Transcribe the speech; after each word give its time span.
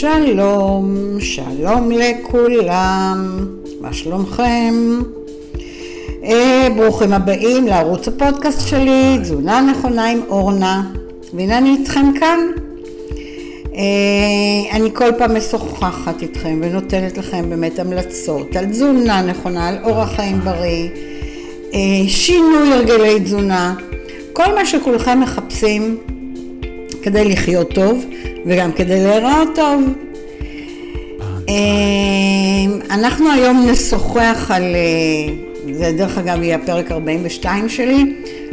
שלום, 0.00 1.16
שלום 1.20 1.90
לכולם, 1.90 3.46
מה 3.80 3.92
שלומכם? 3.92 4.74
אה, 6.24 6.68
ברוכים 6.76 7.12
הבאים 7.12 7.66
לערוץ 7.66 8.08
הפודקאסט 8.08 8.68
שלי, 8.68 9.18
תזונה 9.22 9.60
נכונה 9.60 10.06
עם 10.06 10.20
אורנה, 10.28 10.82
והנה 11.34 11.58
אני 11.58 11.76
איתכם 11.80 12.12
כאן. 12.20 12.38
אה, 13.74 14.76
אני 14.76 14.90
כל 14.94 15.12
פעם 15.18 15.36
משוחחת 15.36 16.22
איתכם 16.22 16.60
ונותנת 16.62 17.18
לכם 17.18 17.50
באמת 17.50 17.78
המלצות 17.78 18.56
על 18.56 18.66
תזונה 18.66 19.22
נכונה, 19.22 19.68
על 19.68 19.78
אורח 19.84 20.16
חיים 20.16 20.40
בריא, 20.40 20.88
אה, 21.74 22.08
שינוי 22.08 22.72
הרגלי 22.72 23.20
תזונה, 23.20 23.74
כל 24.32 24.54
מה 24.54 24.66
שכולכם 24.66 25.20
מחפשים 25.20 25.98
כדי 27.02 27.24
לחיות 27.24 27.74
טוב 27.74 28.04
וגם 28.46 28.72
כדי 28.72 29.04
להיראות 29.04 29.48
טוב. 29.54 29.82
אה, 31.48 31.54
אנחנו 32.90 33.32
היום 33.32 33.66
נשוחח 33.70 34.50
על, 34.54 34.62
אה, 34.62 35.34
זה 35.72 35.92
דרך 35.96 36.18
אגב 36.18 36.42
יהיה 36.42 36.56
הפרק 36.56 36.92
42 36.92 37.68
שלי, 37.68 38.04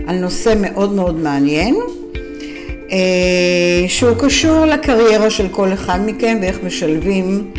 על 0.08 0.16
נושא 0.16 0.54
מאוד 0.62 0.94
מאוד 0.94 1.20
מעניין, 1.20 1.76
אה, 2.92 3.88
שהוא 3.88 4.16
קשור 4.20 4.66
לקריירה 4.66 5.30
של 5.30 5.48
כל 5.52 5.74
אחד 5.74 6.00
מכם 6.06 6.38
ואיך 6.42 6.60
משלבים 6.64 7.52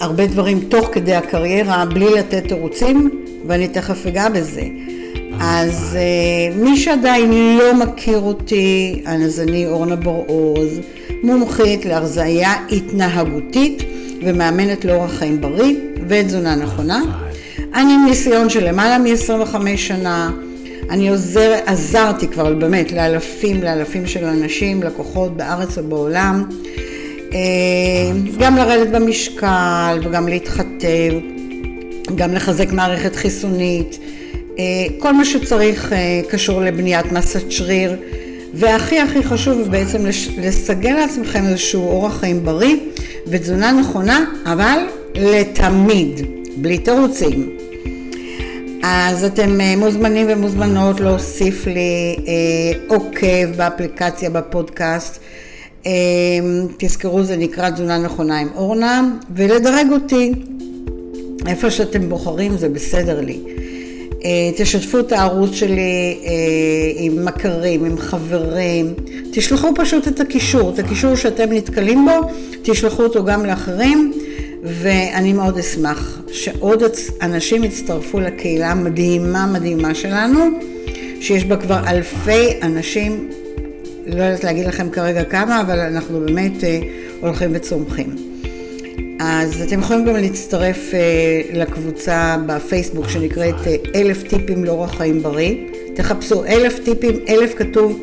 הרבה 0.00 0.26
דברים 0.26 0.60
תוך 0.60 0.88
כדי 0.92 1.14
הקריירה 1.14 1.84
בלי 1.84 2.06
לתת 2.18 2.48
תירוצים, 2.48 3.10
ואני 3.46 3.68
תכף 3.68 4.06
אגע 4.06 4.28
בזה. 4.28 4.62
אז 5.52 5.96
uh, 5.98 6.56
מי 6.56 6.76
שעדיין 6.76 7.58
לא 7.58 7.74
מכיר 7.74 8.18
אותי, 8.18 9.02
אז 9.06 9.40
אני 9.40 9.66
אורנה 9.66 9.96
בר-עוז, 9.96 10.80
מומחית 11.22 11.84
להרזייה 11.84 12.52
התנהגותית 12.72 13.82
ומאמנת 14.22 14.84
לאורח 14.84 15.10
חיים 15.10 15.40
בריא 15.40 15.76
ותזונה 16.08 16.54
נכונה. 16.54 17.02
אני 17.74 17.94
עם 17.94 18.04
ניסיון 18.06 18.50
של 18.50 18.68
למעלה 18.68 18.98
מ-25 18.98 19.56
שנה. 19.76 20.30
אני 20.90 21.08
עוזר, 21.08 21.54
עזרתי 21.66 22.28
כבר 22.28 22.54
באמת 22.54 22.92
לאלפים, 22.92 23.62
לאלפים 23.62 24.06
של 24.06 24.24
אנשים, 24.24 24.82
לקוחות 24.82 25.36
בארץ 25.36 25.78
ובעולם. 25.78 26.44
אה, 27.32 27.38
גם 28.38 28.56
לרדת 28.56 28.88
במשקל 28.88 30.00
וגם 30.04 30.28
להתחתב, 30.28 31.12
גם 32.14 32.34
לחזק 32.34 32.72
מערכת 32.72 33.16
חיסונית. 33.16 33.98
אה, 34.58 34.64
כל 34.98 35.12
מה 35.12 35.24
שצריך 35.24 35.92
אה, 35.92 36.20
קשור 36.28 36.60
לבניית 36.60 37.12
מסת 37.12 37.50
שריר, 37.50 37.96
והכי 38.54 38.98
הכי 38.98 39.22
חשוב 39.22 39.68
בעצם 39.70 40.06
לסגל 40.38 40.92
לעצמכם 40.92 41.46
איזשהו 41.46 41.88
אורח 41.88 42.20
חיים 42.20 42.44
בריא 42.44 42.76
ותזונה 43.26 43.72
נכונה, 43.72 44.24
אבל 44.44 44.78
לתמיד, 45.14 46.20
בלי 46.56 46.78
תירוצים. 46.78 47.50
אז 48.82 49.24
אתם 49.24 49.60
אה, 49.60 49.76
מוזמנים 49.76 50.26
ומוזמנות 50.30 51.00
להוסיף 51.00 51.66
לי 51.66 52.16
עוקב 52.88 53.56
באפליקציה, 53.56 54.30
בפודקאסט. 54.30 55.20
תזכרו, 56.78 57.22
זה 57.22 57.36
נקרא 57.36 57.70
תזונה 57.70 57.98
נכונה 57.98 58.38
עם 58.38 58.48
אורנה, 58.56 59.08
ולדרג 59.36 59.86
אותי. 59.92 60.32
איפה 61.46 61.70
שאתם 61.70 62.08
בוחרים 62.08 62.56
זה 62.56 62.68
בסדר 62.68 63.20
לי. 63.20 63.40
אה, 64.24 64.50
תשתפו 64.56 64.98
את 64.98 65.12
הערוץ 65.12 65.54
שלי 65.54 66.18
אה, 66.24 66.30
עם 66.96 67.24
מכרים, 67.24 67.84
עם 67.84 67.98
חברים, 67.98 68.94
תשלחו 69.32 69.68
פשוט 69.76 70.08
את 70.08 70.20
הקישור, 70.20 70.70
את 70.74 70.78
הקישור 70.78 71.16
שאתם 71.16 71.52
נתקלים 71.52 72.04
בו, 72.04 72.28
תשלחו 72.62 73.02
אותו 73.02 73.24
גם 73.24 73.46
לאחרים, 73.46 74.12
ואני 74.62 75.32
מאוד 75.32 75.58
אשמח 75.58 76.20
שעוד 76.32 76.82
אנשים 77.22 77.64
יצטרפו 77.64 78.20
לקהילה 78.20 78.70
המדהימה 78.70 79.46
מדהימה 79.46 79.94
שלנו, 79.94 80.40
שיש 81.20 81.44
בה 81.44 81.56
כבר 81.56 81.80
אלפי 81.88 82.46
אנשים, 82.62 83.30
לא 84.06 84.22
יודעת 84.22 84.44
להגיד 84.44 84.66
לכם 84.66 84.90
כרגע 84.90 85.24
כמה, 85.24 85.60
אבל 85.60 85.80
אנחנו 85.80 86.20
באמת 86.20 86.64
אה, 86.64 86.80
הולכים 87.20 87.50
וצומחים. 87.54 88.29
אז 89.32 89.62
אתם 89.62 89.80
יכולים 89.80 90.04
גם 90.04 90.16
להצטרף 90.16 90.90
uh, 90.90 91.56
לקבוצה 91.56 92.36
בפייסבוק 92.46 93.08
שנקראת 93.08 93.54
uh, 93.54 93.68
אלף 93.94 94.22
טיפים 94.22 94.64
לאורח 94.64 94.96
חיים 94.96 95.22
בריא. 95.22 95.56
תחפשו 95.94 96.44
אלף 96.44 96.78
טיפים, 96.84 97.14
אלף 97.28 97.54
כתוב 97.56 98.00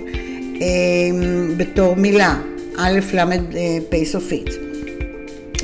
uh, 0.56 0.60
בתור 1.58 1.96
מילה, 1.96 2.36
א' 2.78 3.00
ל' 3.14 3.22
פ' 3.90 4.04
סופית. 4.06 4.50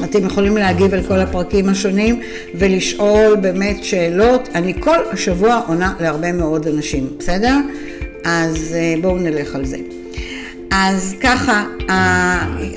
אתם 0.04 0.26
יכולים 0.26 0.58
להגיב 0.58 0.94
על 0.94 1.04
כל 1.08 1.20
הפרקים 1.20 1.70
השונים 1.70 2.22
ולשאול 2.56 3.36
באמת 3.36 3.84
שאלות. 3.84 4.50
אני 4.56 4.74
כל 4.80 4.98
השבוע 5.12 5.62
עונה 5.68 5.94
להרבה 6.00 6.32
מאוד 6.32 6.68
אנשים, 6.68 7.08
בסדר? 7.20 7.58
אז 8.26 8.76
בואו 9.02 9.18
נלך 9.18 9.56
על 9.56 9.66
זה. 9.66 9.78
אז 10.76 11.16
ככה, 11.22 11.66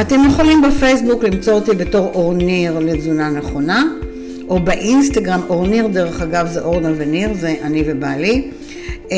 אתם 0.00 0.20
יכולים 0.28 0.62
בפייסבוק 0.62 1.24
למצוא 1.24 1.52
אותי 1.52 1.70
בתור 1.70 2.10
אורניר 2.14 2.78
לתזונה 2.78 3.30
נכונה, 3.30 3.84
או 4.48 4.60
באינסטגרם, 4.60 5.40
אורניר 5.48 5.86
דרך 5.86 6.22
אגב 6.22 6.48
זה 6.52 6.60
אורנה 6.60 6.92
וניר, 6.96 7.34
זה 7.34 7.54
אני 7.62 7.84
ובעלי. 7.86 8.50
אה, 9.08 9.10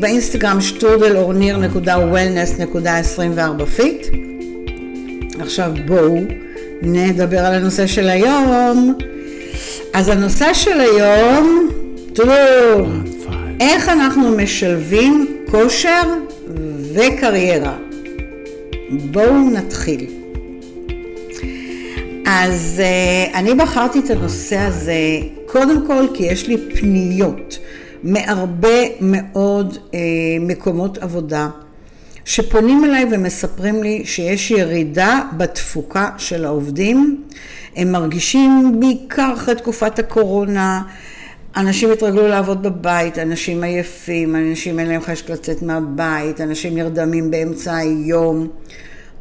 באינסטגרם 0.00 0.60
שטרודל 0.60 1.16
אורניר 1.16 1.56
נקודה 1.56 1.98
wellness 1.98 2.58
נקודה 2.58 2.98
24 2.98 3.66
fit. 3.66 4.06
עכשיו 5.40 5.72
בואו. 5.86 6.45
נדבר 6.82 7.38
על 7.38 7.54
הנושא 7.54 7.86
של 7.86 8.08
היום. 8.08 8.94
אז 9.94 10.08
הנושא 10.08 10.54
של 10.54 10.80
היום, 10.80 11.68
תראו, 12.12 12.86
איך 13.60 13.88
אנחנו 13.88 14.36
משלבים 14.36 15.36
כושר 15.50 16.02
וקריירה. 16.94 17.76
בואו 18.90 19.50
נתחיל. 19.50 20.06
אז 22.26 22.82
uh, 22.82 23.36
אני 23.36 23.54
בחרתי 23.54 23.98
את 23.98 24.10
הנושא 24.10 24.58
הזה 24.58 24.94
קודם 25.46 25.86
כל 25.86 26.06
כי 26.14 26.22
יש 26.24 26.48
לי 26.48 26.56
פניות 26.74 27.58
מהרבה 28.02 28.78
מאוד 29.00 29.74
uh, 29.76 29.94
מקומות 30.40 30.98
עבודה. 30.98 31.48
שפונים 32.26 32.84
אליי 32.84 33.06
ומספרים 33.10 33.82
לי 33.82 34.02
שיש 34.04 34.50
ירידה 34.50 35.20
בתפוקה 35.36 36.10
של 36.18 36.44
העובדים. 36.44 37.24
הם 37.76 37.92
מרגישים 37.92 38.80
בעיקר 38.80 39.32
אחרי 39.34 39.54
תקופת 39.54 39.98
הקורונה, 39.98 40.82
אנשים 41.56 41.92
התרגלו 41.92 42.28
לעבוד 42.28 42.62
בבית, 42.62 43.18
אנשים 43.18 43.62
עייפים, 43.62 44.36
אנשים 44.36 44.78
אין 44.78 44.88
להם 44.88 45.00
חשק 45.00 45.30
לצאת 45.30 45.62
מהבית, 45.62 46.40
אנשים 46.40 46.74
נרדמים 46.74 47.30
באמצע 47.30 47.76
היום. 47.76 48.48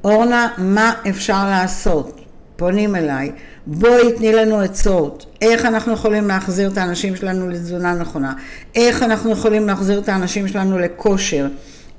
אורנה, 0.03 0.47
מה 0.57 0.93
אפשר 1.09 1.45
לעשות? 1.49 2.21
פונים 2.55 2.95
אליי, 2.95 3.31
בואי 3.67 4.11
תני 4.17 4.33
לנו 4.33 4.59
עצות, 4.59 5.25
איך 5.41 5.65
אנחנו 5.65 5.93
יכולים 5.93 6.27
להחזיר 6.27 6.69
את 6.69 6.77
האנשים 6.77 7.15
שלנו 7.15 7.49
לתזונה 7.49 7.93
נכונה, 7.93 8.33
איך 8.75 9.03
אנחנו 9.03 9.31
יכולים 9.31 9.67
להחזיר 9.67 9.99
את 9.99 10.09
האנשים 10.09 10.47
שלנו 10.47 10.79
לכושר. 10.79 11.47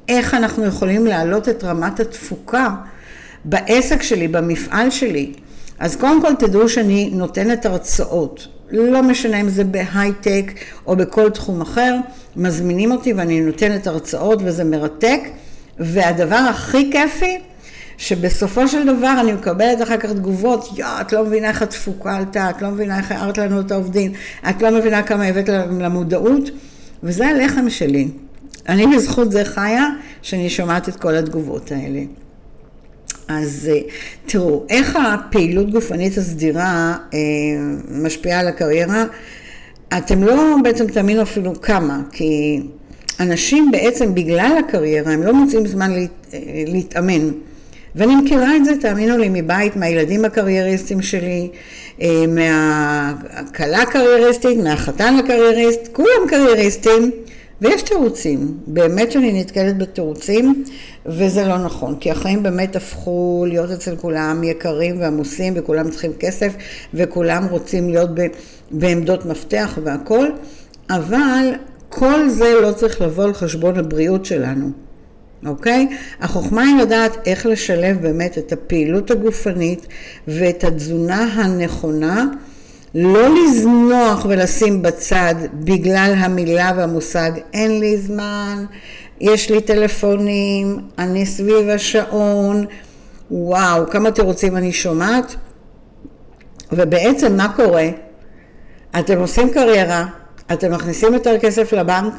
איך 0.08 0.34
אנחנו 0.34 0.64
יכולים 0.64 1.06
להעלות 1.06 1.48
את 1.48 1.64
רמת 1.64 2.00
התפוקה 2.00 2.74
בעסק 3.44 4.02
שלי, 4.02 4.28
במפעל 4.28 4.90
שלי. 4.90 5.32
אז 5.78 5.96
קודם 5.96 6.22
כל 6.22 6.34
תדעו 6.38 6.68
שאני 6.68 7.10
נותנת 7.12 7.66
הרצאות, 7.66 8.48
לא 8.70 9.02
משנה 9.02 9.40
אם 9.40 9.48
זה 9.48 9.64
בהייטק 9.64 10.52
או 10.86 10.96
בכל 10.96 11.30
תחום 11.30 11.60
אחר, 11.60 11.96
מזמינים 12.36 12.92
אותי 12.92 13.12
ואני 13.12 13.40
נותנת 13.40 13.86
הרצאות 13.86 14.38
וזה 14.44 14.64
מרתק, 14.64 15.20
והדבר 15.78 16.36
הכי 16.36 16.90
כיפי, 16.92 17.38
שבסופו 17.98 18.68
של 18.68 18.96
דבר 18.96 19.14
אני 19.20 19.32
מקבלת 19.32 19.82
אחר 19.82 19.96
כך 19.96 20.10
תגובות, 20.10 20.68
יא, 20.76 20.86
את 21.00 21.12
לא 21.12 21.24
מבינה 21.24 21.48
איך 21.48 21.62
התפוקה 21.62 22.16
עלתה, 22.16 22.50
את 22.50 22.62
לא 22.62 22.70
מבינה 22.70 22.98
איך 22.98 23.12
הערת 23.12 23.38
לנו 23.38 23.60
את 23.60 23.70
העובדים, 23.70 24.12
את 24.50 24.62
לא 24.62 24.70
מבינה 24.70 25.02
כמה 25.02 25.24
הבאת 25.24 25.48
למודעות, 25.48 26.50
וזה 27.02 27.26
הלחם 27.26 27.70
שלי. 27.70 28.08
אני 28.68 28.86
בזכות 28.86 29.32
זה 29.32 29.44
חיה, 29.44 29.86
שאני 30.22 30.50
שומעת 30.50 30.88
את 30.88 30.96
כל 30.96 31.14
התגובות 31.14 31.72
האלה. 31.72 32.00
אז 33.28 33.70
אה, 33.72 33.80
תראו, 34.26 34.64
איך 34.68 34.96
הפעילות 34.96 35.70
גופנית 35.70 36.18
הסדירה 36.18 36.96
אה, 37.14 37.18
משפיעה 37.90 38.40
על 38.40 38.48
הקריירה? 38.48 39.04
אתם 39.98 40.22
לא 40.22 40.56
בעצם 40.62 40.86
תאמינו 40.86 41.22
אפילו 41.22 41.60
כמה, 41.62 42.00
כי 42.12 42.60
אנשים 43.20 43.70
בעצם 43.70 44.14
בגלל 44.14 44.56
הקריירה, 44.58 45.12
הם 45.12 45.22
לא 45.22 45.34
מוצאים 45.34 45.66
זמן 45.66 45.90
אה, 45.92 46.38
להתאמן. 46.66 47.30
ואני 47.94 48.16
מכירה 48.16 48.56
את 48.56 48.64
זה, 48.64 48.72
תאמינו 48.80 49.18
לי, 49.18 49.28
מבית, 49.32 49.76
מהילדים 49.76 50.24
הקרייריסטים 50.24 51.02
שלי, 51.02 51.48
מהכלה 52.28 53.82
הקרייריסטית, 53.82 54.58
מהחתן 54.58 55.14
הקרייריסט, 55.14 55.88
כולם 55.92 56.28
קרייריסטים. 56.28 57.10
ויש 57.60 57.82
תירוצים, 57.82 58.58
באמת 58.66 59.12
שאני 59.12 59.40
נתקלת 59.40 59.78
בתירוצים, 59.78 60.64
וזה 61.06 61.44
לא 61.44 61.58
נכון, 61.58 61.96
כי 62.00 62.10
החיים 62.10 62.42
באמת 62.42 62.76
הפכו 62.76 63.44
להיות 63.48 63.70
אצל 63.70 63.96
כולם 63.96 64.44
יקרים 64.44 65.00
ועמוסים, 65.00 65.52
וכולם 65.56 65.90
צריכים 65.90 66.12
כסף, 66.12 66.52
וכולם 66.94 67.46
רוצים 67.50 67.88
להיות 67.88 68.10
בעמדות 68.70 69.26
מפתח 69.26 69.78
והכול, 69.84 70.32
אבל 70.90 71.52
כל 71.88 72.28
זה 72.28 72.54
לא 72.62 72.72
צריך 72.72 73.00
לבוא 73.00 73.24
על 73.24 73.34
חשבון 73.34 73.78
הבריאות 73.78 74.24
שלנו, 74.24 74.70
אוקיי? 75.46 75.88
החוכמה 76.20 76.62
היא 76.62 76.82
לדעת 76.82 77.16
איך 77.26 77.46
לשלב 77.46 78.02
באמת 78.02 78.38
את 78.38 78.52
הפעילות 78.52 79.10
הגופנית 79.10 79.86
ואת 80.28 80.64
התזונה 80.64 81.22
הנכונה. 81.22 82.26
לא 82.98 83.28
לזנוח 83.34 84.26
ולשים 84.28 84.82
בצד 84.82 85.34
בגלל 85.54 86.14
המילה 86.16 86.72
והמושג 86.76 87.30
אין 87.52 87.80
לי 87.80 87.96
זמן, 87.96 88.64
יש 89.20 89.50
לי 89.50 89.60
טלפונים, 89.60 90.78
אני 90.98 91.26
סביב 91.26 91.68
השעון, 91.68 92.64
וואו, 93.30 93.90
כמה 93.90 94.10
תירוצים 94.10 94.56
אני 94.56 94.72
שומעת. 94.72 95.36
ובעצם 96.72 97.36
מה 97.36 97.52
קורה? 97.56 97.88
אתם 98.98 99.18
עושים 99.18 99.50
קריירה, 99.50 100.06
אתם 100.52 100.72
מכניסים 100.72 101.14
יותר 101.14 101.38
כסף 101.38 101.72
לבנק, 101.72 102.12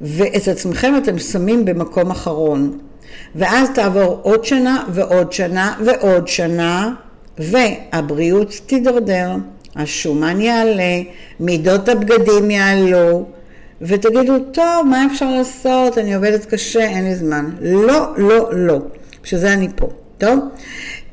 ואת 0.00 0.48
עצמכם 0.48 0.94
אתם 1.02 1.18
שמים 1.18 1.64
במקום 1.64 2.10
אחרון. 2.10 2.78
ואז 3.34 3.68
תעבור 3.74 4.20
עוד 4.22 4.44
שנה 4.44 4.84
ועוד 4.88 5.32
שנה 5.32 5.74
ועוד 5.84 6.28
שנה, 6.28 6.94
והבריאות 7.38 8.52
תידרדר, 8.66 9.36
השומן 9.76 10.40
יעלה, 10.40 11.02
מידות 11.40 11.88
הבגדים 11.88 12.50
יעלו, 12.50 13.26
ותגידו, 13.80 14.38
טוב, 14.38 14.86
מה 14.90 15.06
אפשר 15.12 15.30
לעשות? 15.30 15.98
אני 15.98 16.14
עובדת 16.14 16.44
קשה, 16.44 16.80
אין 16.80 17.04
לי 17.04 17.14
זמן. 17.14 17.50
לא, 17.60 18.06
לא, 18.16 18.48
לא. 18.52 18.78
בשביל 19.22 19.40
זה 19.40 19.52
אני 19.52 19.68
פה. 19.76 19.88
טוב? 20.18 20.38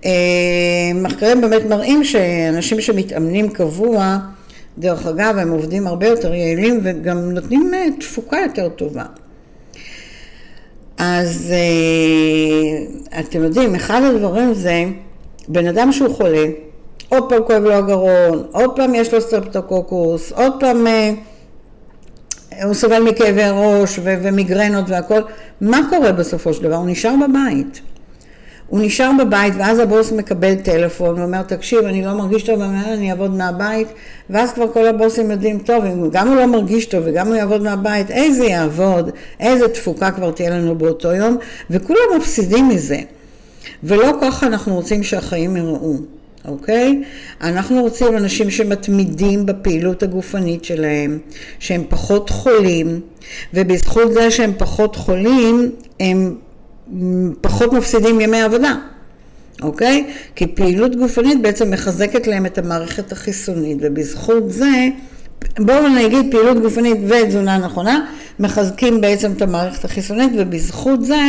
אה, 0.05 0.11
מחקרים 0.95 1.41
באמת 1.41 1.65
מראים 1.69 2.03
שאנשים 2.03 2.81
שמתאמנים 2.81 3.49
קבוע, 3.49 4.17
דרך 4.77 5.05
אגב, 5.05 5.37
הם 5.37 5.51
עובדים 5.51 5.87
הרבה 5.87 6.07
יותר 6.07 6.33
יעילים 6.33 6.79
וגם 6.83 7.31
נותנים 7.31 7.73
אה, 7.73 7.85
תפוקה 7.99 8.37
יותר 8.37 8.69
טובה. 8.69 9.03
אז 10.97 11.53
אה, 11.53 13.19
אתם 13.19 13.43
יודעים, 13.43 13.75
אחד 13.75 14.01
הדברים 14.03 14.53
זה, 14.53 14.83
בן 15.47 15.67
אדם 15.67 15.91
שהוא 15.91 16.15
חולה, 16.15 16.45
עוד 17.09 17.29
פעם 17.29 17.43
כואב 17.43 17.63
לו 17.63 17.73
הגרון, 17.73 18.43
עוד 18.51 18.75
פעם 18.75 18.95
יש 18.95 19.13
לו 19.13 19.21
סטרפטוקוקוס, 19.21 20.31
עוד 20.31 20.53
פעם 20.59 20.87
אה, 20.87 21.11
הוא 22.63 22.73
סובל 22.73 23.03
מכאבי 23.03 23.41
ראש 23.51 23.99
ומיגרנות 24.03 24.85
והכל, 24.87 25.21
מה 25.61 25.79
קורה 25.89 26.11
בסופו 26.11 26.53
של 26.53 26.63
דבר? 26.63 26.75
הוא 26.75 26.87
נשאר 26.87 27.13
בבית. 27.27 27.81
הוא 28.67 28.79
נשאר 28.83 29.11
בבית 29.19 29.53
ואז 29.57 29.79
הבוס 29.79 30.11
מקבל 30.11 30.55
טלפון 30.55 31.19
ואומר 31.19 31.41
תקשיב 31.41 31.79
אני 31.79 32.05
לא 32.05 32.13
מרגיש 32.13 32.43
טוב 32.43 32.61
אני 32.61 33.11
אעבוד 33.11 33.35
מהבית. 33.35 33.87
ואז 34.29 34.53
כבר 34.53 34.73
כל 34.73 34.87
הבוסים 34.87 35.31
יודעים 35.31 35.59
טוב 35.59 35.85
אם 35.85 36.09
גם 36.09 36.27
הוא 36.27 36.35
לא 36.35 36.45
מרגיש 36.45 36.85
טוב 36.85 37.03
וגם 37.05 37.27
הוא 37.27 37.35
יעבוד 37.35 37.61
מהבית 37.61 38.11
איזה 38.11 38.45
יעבוד 38.45 39.09
איזה 39.39 39.67
תפוקה 39.67 40.11
כבר 40.11 40.31
תהיה 40.31 40.49
לנו 40.49 40.75
באותו 40.75 41.13
יום. 41.13 41.37
וכולם 41.69 41.99
מפסידים 42.17 42.69
מזה. 42.69 42.99
ולא 43.83 44.11
ככה 44.21 44.47
אנחנו 44.47 44.75
רוצים 44.75 45.03
שהחיים 45.03 45.57
יראו 45.57 45.97
אוקיי? 46.49 47.03
אנחנו 47.41 47.81
רוצים 47.81 48.17
אנשים 48.17 48.49
שמתמידים 48.49 49.45
בפעילות 49.45 50.03
הגופנית 50.03 50.65
שלהם, 50.65 51.19
שהם 51.59 51.83
פחות 51.89 52.29
חולים, 52.29 53.01
ובזכות 53.53 54.13
זה 54.13 54.31
שהם 54.31 54.51
פחות 54.57 54.95
חולים, 54.95 55.71
הם 55.99 56.35
פחות 57.41 57.73
מפסידים 57.73 58.21
ימי 58.21 58.41
עבודה, 58.41 58.75
אוקיי? 59.61 60.05
כי 60.35 60.47
פעילות 60.47 60.95
גופנית 60.95 61.41
בעצם 61.41 61.71
מחזקת 61.71 62.27
להם 62.27 62.45
את 62.45 62.57
המערכת 62.57 63.11
החיסונית, 63.11 63.77
ובזכות 63.81 64.51
זה, 64.51 64.87
בואו 65.59 65.87
נגיד 65.87 66.25
פעילות 66.31 66.61
גופנית 66.61 66.97
ותזונה 67.07 67.57
נכונה, 67.57 68.05
מחזקים 68.39 69.01
בעצם 69.01 69.31
את 69.31 69.41
המערכת 69.41 69.85
החיסונית, 69.85 70.31
ובזכות 70.37 71.05
זה 71.05 71.21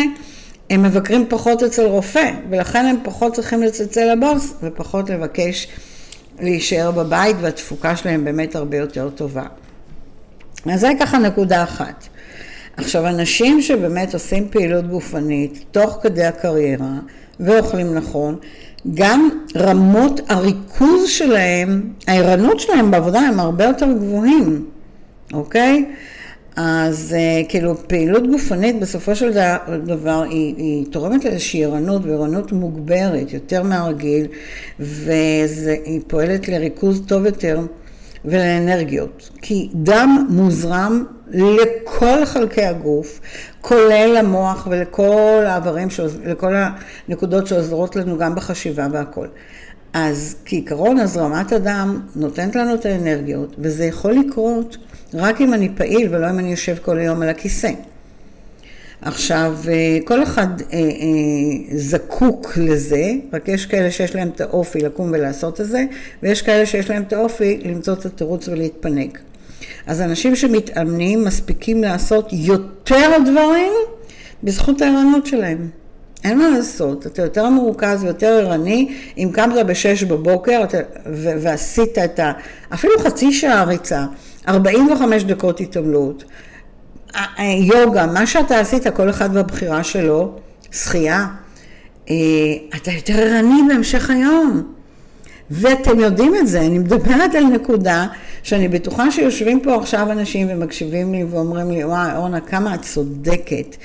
הם 0.71 0.83
מבקרים 0.83 1.27
פחות 1.29 1.63
אצל 1.63 1.85
רופא, 1.85 2.31
ולכן 2.51 2.87
הם 2.87 2.97
פחות 3.03 3.35
צריכים 3.35 3.63
לצלצל 3.63 4.13
לבוס, 4.13 4.55
ופחות 4.63 5.11
לבקש 5.11 5.69
להישאר 6.41 6.91
בבית, 6.91 7.37
והתפוקה 7.41 7.97
שלהם 7.97 8.25
באמת 8.25 8.57
הרבה 8.57 8.77
יותר 8.77 9.11
טובה. 9.15 9.45
אז 10.73 10.81
זה 10.81 10.91
ככה 11.01 11.19
נקודה 11.19 11.63
אחת. 11.63 12.09
עכשיו, 12.77 13.07
אנשים 13.07 13.63
שבאמת 13.63 14.15
עושים 14.15 14.49
פעילות 14.51 14.89
גופנית 14.89 15.65
תוך 15.71 15.99
כדי 16.03 16.25
הקריירה 16.25 16.95
ואוכלים 17.41 17.95
נכון, 17.95 18.37
גם 18.95 19.29
רמות 19.57 20.21
הריכוז 20.29 21.09
שלהם, 21.09 21.93
הערנות 22.07 22.61
שלהם 22.61 22.91
בעבודה 22.91 23.21
הם 23.21 23.41
הרבה 23.41 23.65
יותר 23.65 23.93
גבוהים, 23.93 24.67
אוקיי? 25.33 25.85
אז 26.63 27.15
אה, 27.19 27.43
כאילו 27.49 27.89
פעילות 27.89 28.31
גופנית 28.31 28.81
בסופו 28.81 29.17
של 29.17 29.33
דבר 29.87 30.23
היא, 30.23 30.55
היא 30.57 30.87
תורמת 30.91 31.25
לאיזושהי 31.25 31.65
ערנות 31.65 32.03
וערנות 32.05 32.53
מוגברת 32.53 33.33
יותר 33.33 33.63
מהרגיל 33.63 34.27
והיא 34.79 36.01
פועלת 36.07 36.49
לריכוז 36.49 37.03
טוב 37.07 37.27
יותר 37.27 37.61
ולאנרגיות. 38.25 39.31
כי 39.43 39.69
דם 39.75 40.27
מוזרם 40.31 41.05
לכל 41.31 42.25
חלקי 42.25 42.63
הגוף 42.63 43.21
כולל 43.61 44.17
המוח 44.17 44.69
ולכל 44.71 45.45
האיברים, 45.47 45.89
לכל 46.25 46.55
הנקודות 47.09 47.47
שעוזרות 47.47 47.97
לנו 47.97 48.19
גם 48.19 48.35
בחשיבה 48.35 48.87
והכל. 48.93 49.27
אז 49.93 50.37
כעיקרון 50.45 50.99
הזרמת 50.99 51.53
הדם 51.53 52.01
נותנת 52.17 52.57
לנו 52.57 52.75
את 52.75 52.87
האנרגיות 52.87 53.57
וזה 53.59 53.85
יכול 53.85 54.13
לקרות 54.13 54.77
רק 55.15 55.41
אם 55.41 55.55
אני 55.55 55.69
פעיל 55.77 56.15
ולא 56.15 56.31
אם 56.31 56.39
אני 56.39 56.51
יושב 56.51 56.77
כל 56.83 56.99
היום 56.99 57.23
על 57.23 57.29
הכיסא. 57.29 57.71
עכשיו, 59.03 59.57
אה, 59.69 59.99
כל 60.05 60.23
אחד 60.23 60.47
אה, 60.61 60.79
אה, 60.79 61.77
זקוק 61.77 62.53
לזה, 62.57 63.13
רק 63.33 63.49
יש 63.49 63.67
כאלה 63.67 63.91
שיש 63.91 64.15
להם 64.15 64.29
את 64.29 64.41
האופי 64.41 64.81
לקום 64.81 65.11
ולעשות 65.13 65.61
את 65.61 65.67
זה, 65.67 65.85
ויש 66.23 66.43
כאלה 66.43 66.67
שיש 66.67 66.91
להם 66.91 67.03
את 67.03 67.13
האופי 67.13 67.61
למצוא 67.65 67.95
את 67.95 68.07
התירוץ 68.07 68.49
ולהתפנק. 68.49 69.19
אז 69.87 70.01
אנשים 70.01 70.37
שמתאמנים 70.37 71.25
מספיקים 71.25 71.83
לעשות 71.83 72.29
יותר 72.33 73.11
דברים 73.27 73.73
בזכות 74.45 74.83
הערנות 74.83 75.27
שלהם. 75.27 75.69
אין 76.25 76.39
מה 76.39 76.49
לעשות, 76.49 77.07
אתה 77.07 77.23
יותר 77.23 77.49
מרוכז 77.49 78.05
ויותר 78.05 78.27
ערני, 78.27 78.95
אם 79.19 79.31
קמת 79.33 79.67
בשש 79.67 80.05
בבוקר 80.05 80.61
אתה, 80.65 80.79
ו- 81.07 81.33
ועשית 81.43 81.99
את 81.99 82.19
ה... 82.19 82.33
אפילו 82.75 82.99
חצי 82.99 83.33
שעה 83.33 83.65
ריצה, 83.65 84.05
45 84.49 85.25
דקות 85.25 85.61
התעמלות, 85.61 86.25
יוגה, 87.75 88.07
מה 88.07 88.27
שאתה 88.27 88.59
עשית, 88.59 88.87
כל 88.87 89.11
אחד 89.11 89.31
והבחירה 89.33 89.85
שלו, 89.85 90.35
שחייה, 90.73 91.27
אה, 92.11 92.15
אתה 92.77 92.91
יותר 92.91 93.19
ערני 93.19 93.61
בהמשך 93.69 94.11
היום. 94.11 94.63
ואתם 95.51 96.01
יודעים 96.01 96.37
את 96.37 96.49
זה, 96.49 96.61
אני 96.61 96.79
מדברת 96.79 97.35
על 97.35 97.45
נקודה 97.45 98.07
שאני 98.43 98.69
בטוחה 98.69 99.11
שיושבים 99.11 99.61
פה 99.61 99.75
עכשיו 99.75 100.13
אנשים 100.13 100.47
ומקשיבים 100.51 101.13
לי 101.13 101.25
ואומרים 101.25 101.71
לי, 101.71 101.85
וואי, 101.85 102.17
אורנה, 102.17 102.41
כמה 102.41 102.75
את 102.75 102.83
צודקת. 102.83 103.77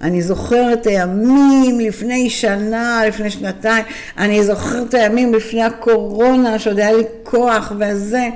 אני 0.00 0.22
זוכרת 0.22 0.86
הימים 0.86 1.80
לפני 1.80 2.30
שנה, 2.30 3.02
לפני 3.08 3.30
שנתיים, 3.30 3.84
אני 4.18 4.44
זוכרת 4.44 4.94
הימים 4.94 5.34
לפני 5.34 5.62
הקורונה, 5.62 6.58
שעוד 6.58 6.78
היה 6.78 6.92
לי 6.92 7.02
כוח 7.22 7.72
וזה. 7.78 8.28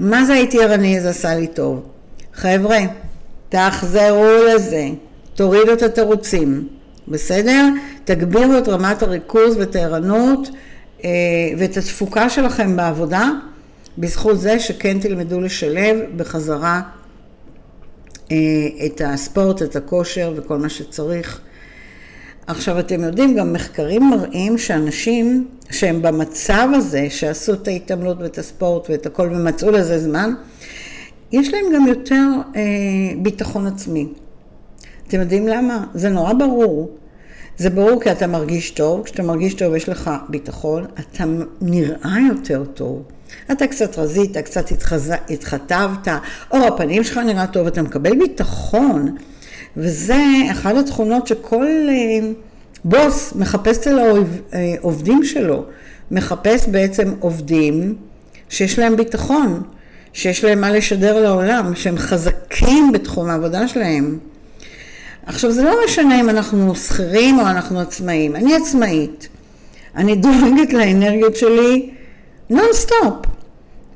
מה 0.00 0.24
זה 0.24 0.32
הייתי 0.32 0.62
ערני? 0.62 1.00
זה 1.00 1.10
עשה 1.10 1.34
לי 1.34 1.46
טוב. 1.46 1.82
חבר'ה, 2.34 2.78
תחזרו 3.48 4.26
לזה, 4.54 4.88
תורידו 5.34 5.72
את 5.72 5.82
התירוצים, 5.82 6.68
בסדר? 7.08 7.68
תגבירו 8.04 8.58
את 8.58 8.68
רמת 8.68 9.02
הריכוז 9.02 9.56
ואת 9.56 9.76
הערנות 9.76 10.48
אה, 11.04 11.10
ואת 11.58 11.76
התפוקה 11.76 12.30
שלכם 12.30 12.76
בעבודה, 12.76 13.30
בזכות 13.98 14.40
זה 14.40 14.58
שכן 14.58 14.98
תלמדו 15.00 15.40
לשלב 15.40 15.96
בחזרה 16.16 16.80
אה, 18.30 18.36
את 18.86 19.00
הספורט, 19.04 19.62
את 19.62 19.76
הכושר 19.76 20.32
וכל 20.36 20.58
מה 20.58 20.68
שצריך. 20.68 21.40
עכשיו 22.46 22.78
אתם 22.78 23.04
יודעים, 23.04 23.34
גם 23.34 23.52
מחקרים 23.52 24.10
מראים 24.10 24.58
שאנשים 24.58 25.48
שהם 25.70 26.02
במצב 26.02 26.68
הזה, 26.74 27.06
שעשו 27.10 27.52
את 27.52 27.68
ההתעמלות 27.68 28.16
ואת 28.20 28.38
הספורט 28.38 28.90
ואת 28.90 29.06
הכל 29.06 29.28
ומצאו 29.32 29.70
לזה 29.70 29.98
זמן, 29.98 30.34
יש 31.32 31.54
להם 31.54 31.64
גם 31.74 31.86
יותר 31.86 32.26
אה, 32.56 32.60
ביטחון 33.22 33.66
עצמי. 33.66 34.06
אתם 35.08 35.20
יודעים 35.20 35.48
למה? 35.48 35.84
זה 35.94 36.08
נורא 36.08 36.32
ברור. 36.32 36.90
זה 37.58 37.70
ברור 37.70 38.02
כי 38.02 38.12
אתה 38.12 38.26
מרגיש 38.26 38.70
טוב, 38.70 39.04
כשאתה 39.04 39.22
מרגיש 39.22 39.54
טוב 39.54 39.74
יש 39.74 39.88
לך 39.88 40.10
ביטחון, 40.28 40.84
אתה 41.00 41.24
נראה 41.60 42.16
יותר 42.28 42.64
טוב. 42.64 43.02
אתה 43.52 43.66
קצת 43.66 43.98
רזית, 43.98 44.36
קצת 44.36 44.70
התחז... 44.70 45.12
התחטבת, 45.30 46.08
אור 46.50 46.66
הפנים 46.66 47.04
שלך 47.04 47.18
נראה 47.18 47.46
טוב, 47.46 47.66
אתה 47.66 47.82
מקבל 47.82 48.18
ביטחון. 48.18 49.16
וזה 49.76 50.22
אחת 50.50 50.74
התכונות 50.76 51.26
שכל 51.26 51.66
אה, 51.88 52.28
בוס 52.84 53.32
מחפש 53.36 53.78
אצל 53.78 53.98
העובדים 53.98 55.18
אה, 55.22 55.26
שלו, 55.26 55.64
מחפש 56.10 56.68
בעצם 56.68 57.14
עובדים 57.20 57.94
שיש 58.48 58.78
להם 58.78 58.96
ביטחון, 58.96 59.62
שיש 60.12 60.44
להם 60.44 60.60
מה 60.60 60.70
לשדר 60.70 61.22
לעולם, 61.22 61.74
שהם 61.74 61.98
חזקים 61.98 62.92
בתחום 62.92 63.30
העבודה 63.30 63.68
שלהם. 63.68 64.18
עכשיו, 65.26 65.52
זה 65.52 65.62
לא 65.62 65.76
משנה 65.84 66.20
אם 66.20 66.30
אנחנו 66.30 66.74
שכירים 66.74 67.38
או 67.38 67.46
אנחנו 67.46 67.80
עצמאים. 67.80 68.36
אני 68.36 68.54
עצמאית. 68.54 69.28
אני 69.96 70.16
דואגת 70.16 70.72
לאנרגיות 70.72 71.36
שלי 71.36 71.90
נונסטופ. 72.50 73.31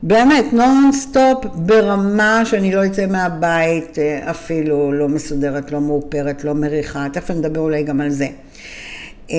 באמת, 0.02 0.52
נונסטופ 0.52 1.44
ברמה 1.54 2.42
שאני 2.44 2.72
לא 2.72 2.86
אצא 2.86 3.06
מהבית 3.06 3.98
אה, 3.98 4.30
אפילו 4.30 4.92
לא 4.92 5.08
מסודרת, 5.08 5.72
לא 5.72 5.80
מאופרת, 5.80 6.44
לא 6.44 6.54
מריחה. 6.54 7.06
תכף 7.12 7.30
נדבר 7.30 7.60
אולי 7.60 7.82
גם 7.82 8.00
על 8.00 8.10
זה. 8.10 8.26
אה, 9.30 9.36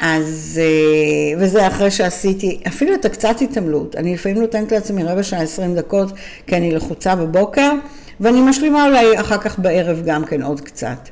אז, 0.00 0.60
אה, 0.62 1.38
וזה 1.38 1.66
אחרי 1.66 1.90
שעשיתי, 1.90 2.60
אפילו 2.66 2.94
את 2.94 3.04
הקצת 3.04 3.36
התעמלות. 3.40 3.96
אני 3.96 4.14
לפעמים 4.14 4.40
נותנת 4.40 4.72
לעצמי 4.72 5.04
רבע 5.04 5.22
שעה, 5.22 5.42
עשרים 5.42 5.74
דקות, 5.74 6.12
כי 6.46 6.56
אני 6.56 6.70
לחוצה 6.70 7.14
בבוקר. 7.14 7.72
ואני 8.20 8.40
משלימה 8.40 8.86
אולי 8.86 9.20
אחר 9.20 9.38
כך 9.38 9.58
בערב 9.58 10.02
גם 10.04 10.24
כן 10.24 10.42
עוד 10.42 10.60
קצת. 10.60 11.08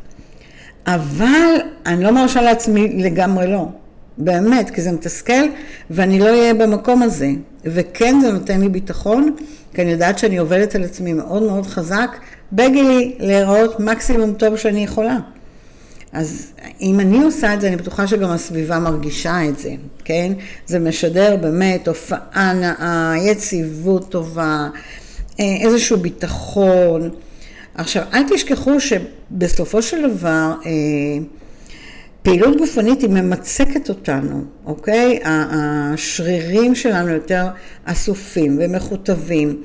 אבל 0.87 1.57
אני 1.87 2.04
לא 2.04 2.11
מרשה 2.11 2.43
לעצמי 2.43 2.88
לגמרי 3.02 3.47
לא. 3.47 3.69
באמת, 4.18 4.71
כי 4.71 4.83
זה 4.83 4.92
מתסכל, 4.92 5.42
ואני 5.90 6.18
לא 6.18 6.28
אהיה 6.28 6.54
במקום 6.54 7.02
הזה. 7.02 7.30
וכן, 7.64 8.21
זה 8.21 8.33
נותן 8.33 8.61
לי 8.61 8.68
ביטחון, 8.68 9.37
כי 9.75 9.83
אני 9.83 9.90
יודעת 9.92 10.18
שאני 10.18 10.37
עובדת 10.37 10.75
על 10.75 10.85
עצמי 10.85 11.12
מאוד 11.12 11.42
מאוד 11.42 11.66
חזק, 11.66 12.11
בגילי 12.52 13.14
להיראות 13.18 13.80
מקסימום 13.80 14.35
טוב 14.35 14.56
שאני 14.56 14.85
יכולה. 14.85 15.18
אז 16.12 16.52
אם 16.80 17.00
אני 17.00 17.23
עושה 17.23 17.54
את 17.54 17.61
זה, 17.61 17.68
אני 17.68 17.76
בטוחה 17.76 18.06
שגם 18.06 18.30
הסביבה 18.30 18.78
מרגישה 18.78 19.49
את 19.49 19.59
זה, 19.59 19.71
כן? 20.04 20.33
זה 20.66 20.78
משדר 20.78 21.37
באמת 21.37 21.88
הופעה 21.88 22.52
נאה, 22.52 23.14
יציבות 23.18 24.11
טובה, 24.11 24.68
אה, 25.40 25.56
איזשהו 25.61 25.97
ביטחון. 25.97 27.11
עכשיו, 27.75 28.02
אל 28.12 28.23
תשכחו 28.35 28.73
שבסופו 28.80 29.83
של 29.83 30.11
דבר, 30.11 30.52
אה, 30.66 30.71
פעילות 32.25 32.57
גופנית 32.57 33.02
היא 33.02 33.11
ממצקת 33.11 33.88
אותנו, 33.88 34.45
אוקיי? 34.66 35.21
השרירים 35.25 36.75
שלנו 36.75 37.09
יותר 37.09 37.47
אסופים 37.85 38.59
ומכותבים, 38.61 39.62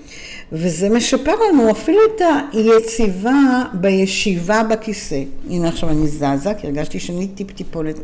וזה 0.51 0.89
משפר 0.89 1.35
לנו 1.49 1.71
אפילו 1.71 1.99
את 2.05 2.21
היציבה 2.53 3.63
בישיבה 3.73 4.63
בכיסא. 4.63 5.21
הנה 5.49 5.67
עכשיו 5.67 5.89
אני 5.89 6.07
זזה, 6.07 6.53
כי 6.57 6.67
הרגשתי 6.67 6.99
שאני 6.99 7.27
טיפ-טיפונת 7.27 7.95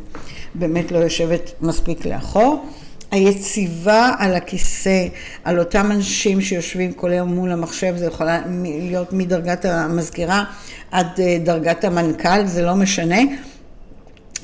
באמת 0.55 0.91
לא 0.91 0.97
יושבת 0.97 1.51
מספיק 1.61 2.05
לאחור. 2.05 2.65
היציבה 3.11 4.11
על 4.17 4.35
הכיסא, 4.35 5.07
על 5.43 5.59
אותם 5.59 5.91
אנשים 5.91 6.41
שיושבים 6.41 6.93
כל 6.93 7.11
היום 7.11 7.33
מול 7.33 7.51
המחשב, 7.51 7.93
זה 7.97 8.05
יכול 8.05 8.27
להיות 8.89 9.13
מדרגת 9.13 9.65
המזכירה 9.65 10.43
עד 10.91 11.07
אה, 11.19 11.37
דרגת 11.43 11.83
המנכ"ל, 11.83 12.45
זה 12.45 12.61
לא 12.61 12.75
משנה. 12.75 13.19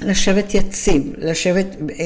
לשבת 0.02 0.56
יציב, 0.56 1.14
לשבת 1.18 1.66
אה, 1.66 1.96
אה, 2.00 2.06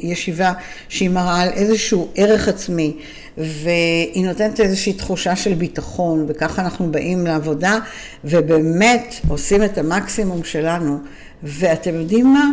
ישיבה 0.00 0.52
שהיא 0.88 1.10
מראה 1.10 1.42
על 1.42 1.48
איזשהו 1.48 2.08
ערך 2.14 2.48
עצמי 2.48 2.96
והיא 3.38 4.26
נותנת 4.26 4.60
איזושהי 4.60 4.92
תחושה 4.92 5.36
של 5.36 5.54
ביטחון 5.54 6.24
וככה 6.28 6.62
אנחנו 6.62 6.92
באים 6.92 7.26
לעבודה 7.26 7.78
ובאמת 8.24 9.14
עושים 9.28 9.64
את 9.64 9.78
המקסימום 9.78 10.44
שלנו 10.44 10.98
ואתם 11.42 11.94
יודעים 11.94 12.32
מה? 12.32 12.50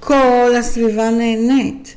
כל 0.00 0.54
הסביבה 0.58 1.10
נהנית. 1.10 1.94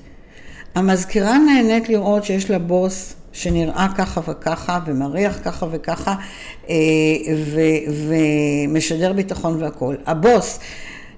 המזכירה 0.76 1.38
נהנית 1.38 1.90
לראות 1.90 2.24
שיש 2.24 2.50
לה 2.50 2.60
בוס 2.60 3.14
שנראה 3.34 3.88
ככה 3.98 4.22
וככה 4.28 4.80
ומריח 4.86 5.40
ככה 5.44 5.66
וככה 5.72 6.16
אה, 6.70 6.76
ומשדר 8.68 9.14
ביטחון 9.14 9.64
והכול. 9.64 9.98
הבוס 10.06 10.60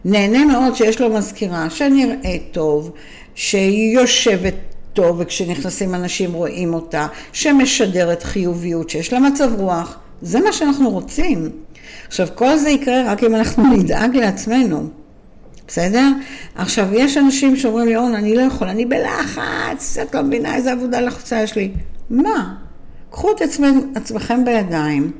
נהנה 0.05 0.45
מאוד 0.45 0.75
שיש 0.75 1.01
לו 1.01 1.09
מזכירה 1.09 1.69
שנראית 1.69 2.43
טוב, 2.51 2.91
שהיא 3.35 3.95
יושבת 3.99 4.53
טוב 4.93 5.19
וכשנכנסים 5.19 5.95
אנשים 5.95 6.33
רואים 6.33 6.73
אותה, 6.73 7.07
שמשדרת 7.33 8.23
חיוביות, 8.23 8.89
שיש 8.89 9.13
לה 9.13 9.19
מצב 9.19 9.49
רוח. 9.57 9.97
זה 10.21 10.39
מה 10.39 10.51
שאנחנו 10.53 10.89
רוצים. 10.89 11.49
עכשיו, 12.07 12.27
כל 12.35 12.57
זה 12.57 12.69
יקרה 12.69 13.11
רק 13.11 13.23
אם 13.23 13.35
אנחנו 13.35 13.63
נדאג 13.77 14.17
לעצמנו. 14.17 14.89
בסדר? 15.67 16.07
עכשיו, 16.55 16.87
יש 16.93 17.17
אנשים 17.17 17.55
שאומרים 17.55 17.87
לי, 17.87 17.95
אורנה, 17.95 18.17
אני 18.17 18.35
לא 18.35 18.41
יכול, 18.41 18.67
אני 18.67 18.85
בלחץ, 18.85 19.97
את 20.01 20.15
לא 20.15 20.21
מבינה 20.21 20.55
איזה 20.55 20.71
עבודה 20.71 21.01
לחוצה 21.01 21.41
יש 21.41 21.55
לי. 21.55 21.71
מה? 22.09 22.55
קחו 23.11 23.31
את 23.31 23.41
עצמכם 23.95 24.45
בידיים 24.45 25.11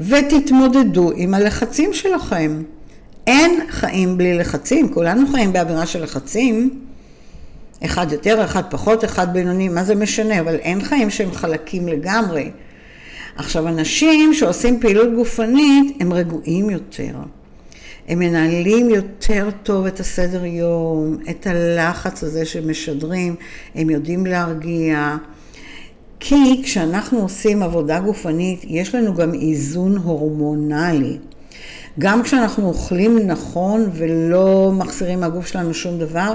ותתמודדו 0.00 1.10
עם 1.16 1.34
הלחצים 1.34 1.92
שלכם. 1.92 2.62
אין 3.26 3.60
חיים 3.68 4.18
בלי 4.18 4.38
לחצים, 4.38 4.94
כולנו 4.94 5.26
חיים 5.32 5.52
באווירה 5.52 5.86
של 5.86 6.02
לחצים, 6.02 6.80
אחד 7.84 8.12
יותר, 8.12 8.44
אחד 8.44 8.62
פחות, 8.70 9.04
אחד 9.04 9.32
בינוני, 9.32 9.68
מה 9.68 9.84
זה 9.84 9.94
משנה, 9.94 10.40
אבל 10.40 10.56
אין 10.56 10.82
חיים 10.82 11.10
שהם 11.10 11.32
חלקים 11.32 11.88
לגמרי. 11.88 12.50
עכשיו, 13.36 13.68
אנשים 13.68 14.34
שעושים 14.34 14.80
פעילות 14.80 15.14
גופנית, 15.14 15.96
הם 16.00 16.12
רגועים 16.12 16.70
יותר. 16.70 17.14
הם 18.08 18.18
מנהלים 18.18 18.90
יותר 18.90 19.48
טוב 19.62 19.86
את 19.86 20.00
הסדר 20.00 20.44
יום, 20.44 21.18
את 21.30 21.46
הלחץ 21.46 22.22
הזה 22.22 22.44
שמשדרים, 22.44 23.34
הם 23.74 23.90
יודעים 23.90 24.26
להרגיע. 24.26 25.16
כי 26.20 26.62
כשאנחנו 26.64 27.18
עושים 27.18 27.62
עבודה 27.62 28.00
גופנית, 28.00 28.64
יש 28.64 28.94
לנו 28.94 29.14
גם 29.14 29.34
איזון 29.34 29.96
הורמונלי. 29.96 31.18
גם 31.98 32.22
כשאנחנו 32.22 32.68
אוכלים 32.68 33.18
נכון 33.18 33.90
ולא 33.92 34.72
מחזירים 34.74 35.20
מהגוף 35.20 35.46
שלנו 35.46 35.74
שום 35.74 35.98
דבר, 35.98 36.34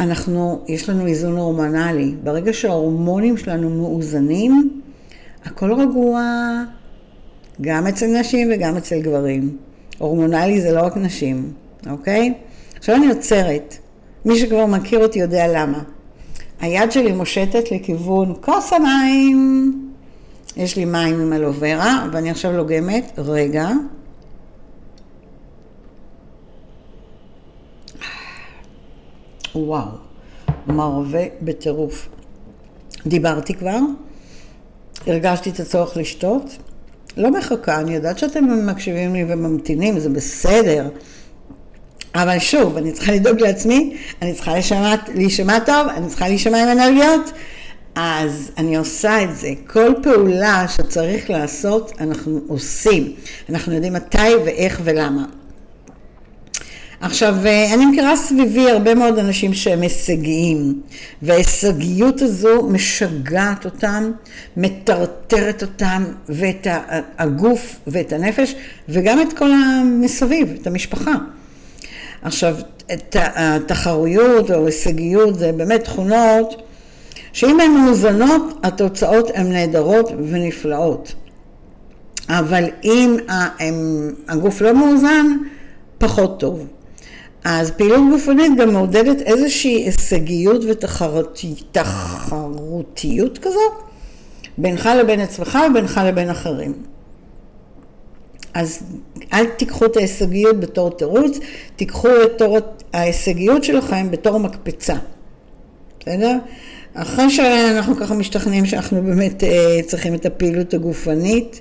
אנחנו, 0.00 0.60
יש 0.68 0.88
לנו 0.88 1.06
איזון 1.06 1.36
הורמונלי. 1.36 2.14
ברגע 2.24 2.52
שההורמונים 2.52 3.36
שלנו 3.36 3.70
מאוזנים, 3.70 4.80
הכל 5.44 5.72
רגוע, 5.72 6.22
גם 7.60 7.86
אצל 7.86 8.06
נשים 8.06 8.48
וגם 8.54 8.76
אצל 8.76 9.00
גברים. 9.00 9.56
הורמונלי 9.98 10.60
זה 10.60 10.72
לא 10.72 10.82
רק 10.82 10.96
נשים, 10.96 11.52
אוקיי? 11.90 12.34
עכשיו 12.78 12.94
אני 12.96 13.08
עוצרת. 13.08 13.76
מי 14.24 14.38
שכבר 14.38 14.66
מכיר 14.66 15.02
אותי 15.02 15.18
יודע 15.18 15.46
למה. 15.48 15.82
היד 16.60 16.92
שלי 16.92 17.12
מושטת 17.12 17.72
לכיוון 17.72 18.34
כוס 18.40 18.72
המים. 18.72 19.72
יש 20.56 20.76
לי 20.76 20.84
מים 20.84 21.20
עם 21.20 21.32
אלוברה, 21.32 22.08
ואני 22.12 22.30
עכשיו 22.30 22.52
לוגמת. 22.52 23.12
רגע. 23.18 23.68
וואו, 29.56 29.88
מרווה 30.66 31.24
בטירוף. 31.42 32.08
דיברתי 33.06 33.54
כבר, 33.54 33.78
הרגשתי 35.06 35.50
את 35.50 35.60
הצורך 35.60 35.96
לשתות, 35.96 36.56
לא 37.16 37.30
מחכה, 37.30 37.80
אני 37.80 37.94
יודעת 37.94 38.18
שאתם 38.18 38.66
מקשיבים 38.66 39.14
לי 39.14 39.24
וממתינים, 39.28 39.98
זה 39.98 40.08
בסדר. 40.08 40.88
אבל 42.14 42.38
שוב, 42.38 42.76
אני 42.76 42.92
צריכה 42.92 43.12
לדאוג 43.12 43.40
לעצמי, 43.40 43.96
אני 44.22 44.34
צריכה 44.34 44.52
להישמע, 44.52 44.94
להישמע 45.14 45.58
טוב, 45.58 45.88
אני 45.88 46.08
צריכה 46.08 46.28
להישמע 46.28 46.62
עם 46.62 46.78
אנרגיות, 46.78 47.32
אז 47.94 48.50
אני 48.58 48.76
עושה 48.76 49.24
את 49.24 49.36
זה. 49.36 49.48
כל 49.66 49.92
פעולה 50.02 50.64
שצריך 50.68 51.30
לעשות, 51.30 51.92
אנחנו 52.00 52.40
עושים. 52.46 53.12
אנחנו 53.48 53.74
יודעים 53.74 53.92
מתי 53.92 54.34
ואיך 54.44 54.80
ולמה. 54.84 55.24
עכשיו, 57.00 57.34
אה, 57.46 57.74
אני 57.74 57.86
מכירה 57.86 58.16
סביבי 58.16 58.70
הרבה 58.70 58.94
מאוד 58.94 59.18
אנשים 59.18 59.54
שהם 59.54 59.80
הישגיים, 59.82 60.80
וההישגיות 61.22 62.22
הזו 62.22 62.62
משגעת 62.62 63.64
אותם, 63.64 64.12
מטרטרת 64.56 65.62
אותם, 65.62 66.04
ואת 66.28 66.66
הגוף 67.18 67.76
ואת 67.86 68.12
הנפש, 68.12 68.54
וגם 68.88 69.20
את 69.20 69.32
כל 69.32 69.50
המסביב, 69.52 70.56
את 70.60 70.66
המשפחה. 70.66 71.14
עכשיו, 72.22 72.56
את 72.92 73.16
התחרויות 73.18 74.50
או 74.50 74.66
הישגיות 74.66 75.38
זה 75.38 75.52
באמת 75.52 75.84
תכונות 75.84 76.62
שאם 77.32 77.60
הן 77.60 77.70
מאוזנות, 77.70 78.58
התוצאות 78.62 79.30
הן 79.34 79.52
נהדרות 79.52 80.10
ונפלאות. 80.30 81.14
אבל 82.28 82.64
אם 82.84 83.16
הגוף 84.28 84.60
לא 84.60 84.74
מאוזן, 84.74 85.26
פחות 85.98 86.40
טוב. 86.40 86.66
אז 87.48 87.70
פעילות 87.70 88.00
גופנית 88.10 88.52
גם 88.58 88.72
מעודדת 88.72 89.20
איזושהי 89.20 89.72
הישגיות 89.72 90.62
ותחרותיות 91.72 93.38
כזאת 93.38 93.72
בינך 94.58 94.88
לבין 95.00 95.20
עצמך 95.20 95.58
ובינך 95.70 96.00
לבין 96.04 96.30
אחרים. 96.30 96.72
אז 98.54 98.82
אל 99.32 99.46
תיקחו 99.46 99.84
את 99.84 99.96
ההישגיות 99.96 100.60
בתור 100.60 100.90
תירוץ, 100.90 101.38
תיקחו 101.76 102.08
את 102.24 102.42
ההישגיות 102.92 103.64
שלכם 103.64 104.10
בתור 104.10 104.38
מקפצה, 104.38 104.94
בסדר? 106.00 106.38
אחרי 106.94 107.30
שאנחנו 107.30 107.96
ככה 107.96 108.14
משתכנעים 108.14 108.66
שאנחנו 108.66 109.02
באמת 109.02 109.44
אה, 109.44 109.78
צריכים 109.86 110.14
את 110.14 110.26
הפעילות 110.26 110.74
הגופנית, 110.74 111.60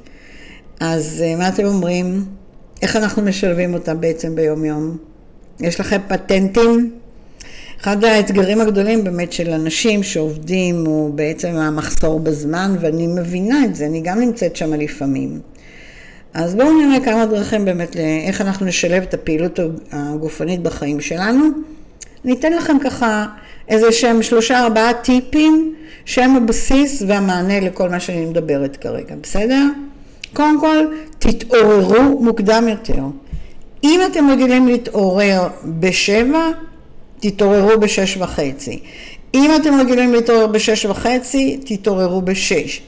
אז 0.80 1.24
אה, 1.25 1.36
מה 1.36 1.48
אתם 1.48 1.65
אומרים? 1.65 2.25
איך 2.82 2.96
אנחנו 2.96 3.22
משלבים 3.22 3.74
אותה 3.74 3.94
בעצם 3.94 4.36
ביום 4.36 4.65
יום? 4.65 5.14
יש 5.60 5.80
לכם 5.80 6.02
פטנטים? 6.08 6.92
אחד 7.82 8.04
האתגרים 8.04 8.62
הגדולים 8.62 9.04
באמת 9.04 9.34
של 9.34 9.50
אנשים 9.50 10.04
שעובדים 10.04 10.86
הוא 10.86 11.14
בעצם 11.14 11.48
המחסור 11.48 12.20
בזמן, 12.20 12.76
ואני 12.80 13.08
מבינה 13.08 13.66
את 13.66 13.76
זה, 13.76 13.86
אני 13.86 14.02
גם 14.02 14.20
נמצאת 14.20 14.56
שם 14.56 14.74
לפעמים. 14.74 15.40
אז 16.34 16.56
בואו 16.56 16.82
נראה 16.82 17.06
כמה 17.06 17.26
דרכים 17.26 17.66
באמת 17.66 17.96
לאיך 17.96 18.42
אנחנו 18.42 18.66
נשלב 18.66 19.04
את 19.04 19.14
הפעילות 19.14 19.60
הגופנית 19.92 20.62
בחיים 20.62 21.02
שלנו. 21.02 21.46
אני 22.26 22.34
אתן 22.34 22.54
לכם 22.54 22.78
ככה 22.80 23.26
איזה 23.70 23.92
שהם 23.92 24.24
שלושה 24.24 24.64
ארבעה 24.64 24.94
טיפים 24.94 25.76
שהם 26.06 26.36
הבסיס 26.36 27.04
והמענה 27.08 27.60
לכל 27.60 27.90
מה 27.90 28.00
שאני 28.00 28.26
מדברת 28.26 28.78
כרגע, 28.78 29.16
בסדר? 29.22 29.64
קודם 30.34 30.60
כל, 30.60 30.78
תתעוררו 31.20 32.24
מוקדם 32.24 32.68
יותר. 32.70 33.04
אם 33.84 34.01
אתם 34.12 34.29
רגילים 34.32 34.67
להתעורר 34.67 35.48
בשבע, 35.65 36.50
תתעוררו 37.20 37.79
בשש 37.79 38.17
וחצי. 38.17 38.79
אם 39.34 39.51
אתם 39.62 39.74
רגילים 39.79 40.13
להתעורר 40.13 40.48
בשש 40.48 40.86
וחצי, 40.86 41.60
תתעוררו 41.65 42.22
בשש. 42.22 42.82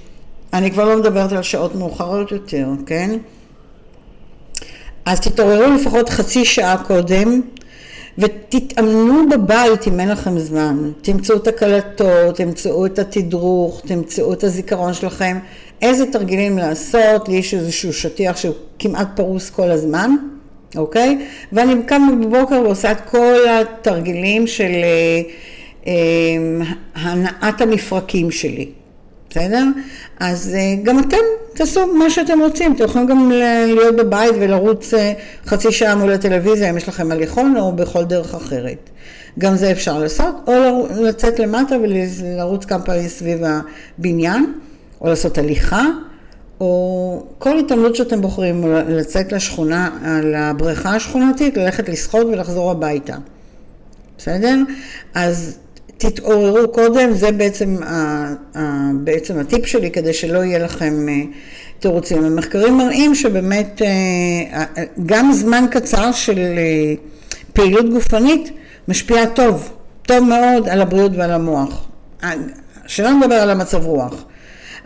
אני 0.54 0.72
כבר 0.72 0.86
לא 0.86 0.98
מדברת 0.98 1.32
על 1.32 1.44
שעות 1.44 1.76
מאוחרות 1.76 2.32
יותר, 2.32 2.68
כן? 2.86 3.18
אז 5.06 5.20
תתעוררו 5.20 5.74
לפחות 5.74 6.10
חצי 6.10 6.46
שעה 6.46 6.84
קודם, 6.84 7.42
ותתאמנו 8.18 9.30
בבית 9.30 9.88
אם 9.88 10.00
אין 10.00 10.10
לכם 10.10 10.40
זמן. 10.40 10.92
תמצאו 11.02 11.36
את 11.36 11.48
הקלטות, 11.48 12.36
תמצאו 12.36 12.86
את 12.86 13.00
התדרוך, 13.00 13.82
תמצאו 13.86 14.34
את 14.34 14.44
הזיכרון 14.44 14.94
שלכם, 14.94 15.40
איזה 15.82 16.12
תרגילים 16.12 16.58
לעשות, 16.58 17.30
לי 17.30 17.36
יש 17.36 17.54
איזשהו 17.54 17.94
שטיח 17.94 18.38
שהוא 18.38 18.56
כמעט 18.80 19.08
פרוס 19.16 19.50
כל 19.50 19.72
הזמן, 19.72 20.16
אוקיי? 20.76 21.28
ואני 21.52 21.84
קמה 21.86 22.12
בבוקר 22.16 22.62
ועושה 22.62 22.92
את 22.92 23.02
כל 23.02 23.36
התרגילים 23.50 24.48
של 24.48 24.64
אה, 24.64 25.22
אה, 25.88 25.94
הנעת 26.96 27.62
המפרקים 27.62 28.32
שלי, 28.32 28.70
בסדר? 29.30 29.64
אז 30.20 30.56
אה, 30.56 30.76
גם 30.84 31.00
אתם 31.00 31.18
תעשו 31.54 31.94
מה 31.94 32.10
שאתם 32.10 32.40
רוצים, 32.40 32.74
אתם 32.74 32.84
יכולים 32.84 33.08
גם 33.08 33.32
להיות 33.68 33.96
בבית 33.96 34.36
ולרוץ 34.40 34.94
אה, 34.94 35.14
חצי 35.46 35.72
שעה 35.72 35.96
מול 35.96 36.12
הטלוויזיה 36.12 36.70
אם 36.70 36.78
יש 36.78 36.88
לכם 36.88 37.12
הליכון 37.12 37.58
או 37.58 37.72
בכל 37.72 38.04
דרך 38.04 38.36
אחרת. 38.36 38.90
גם 39.40 39.56
זה 39.56 39.72
אפשר 39.72 40.00
לעשות, 40.00 40.36
או 40.48 40.88
לצאת 41.02 41.40
למטה 41.40 41.76
ולרוץ 41.78 42.66
כמה 42.66 42.82
פעמים 42.82 43.08
סביב 43.08 43.40
הבניין, 43.44 44.54
או 45.02 45.08
לעשות 45.08 45.38
הליכה, 45.38 45.86
או 46.60 47.24
כל 47.38 47.60
התעמלות 47.60 47.96
שאתם 47.96 48.22
בוחרים, 48.22 48.66
לצאת 48.88 49.32
לשכונה, 49.32 49.90
לבריכה 50.24 50.96
השכונתית, 50.96 51.58
ללכת 51.58 51.90
לשחות 51.90 52.28
ולחזור 52.28 52.72
הביתה. 52.72 53.16
בסדר? 54.18 54.56
אז 55.14 55.58
תתעוררו 55.98 56.72
קודם, 56.72 57.14
זה 57.14 57.32
בעצם, 57.32 57.78
בעצם 58.94 59.40
הטיפ 59.40 59.66
שלי 59.66 59.92
כדי 59.92 60.14
שלא 60.14 60.40
יהיה 60.40 60.60
לכם 60.60 61.10
אה, 61.10 61.14
תירוצים. 61.80 62.24
המחקרים 62.24 62.78
מראים 62.78 63.16
שבאמת 63.16 63.82
אה, 63.82 64.64
גם 65.06 65.32
זמן 65.34 65.66
קצר 65.72 66.12
של 66.12 66.40
אה, 66.40 66.94
פעילות 67.54 67.90
גופנית 67.90 68.52
משפיע 68.88 69.26
טוב, 69.26 69.72
טוב 70.02 70.20
מאוד 70.20 70.70
על 70.70 70.82
הבריאות 70.82 71.12
ועל 71.16 71.32
המוח. 71.32 71.88
שלא 72.88 73.12
נדבר 73.12 73.36
על 73.36 73.50
המצב 73.50 73.86
רוח. 73.86 74.26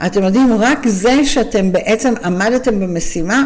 אתם 0.06 0.24
יודעים, 0.24 0.54
רק 0.60 0.88
זה 0.88 1.26
שאתם 1.26 1.72
בעצם 1.72 2.14
עמדתם 2.24 2.80
במשימה, 2.80 3.44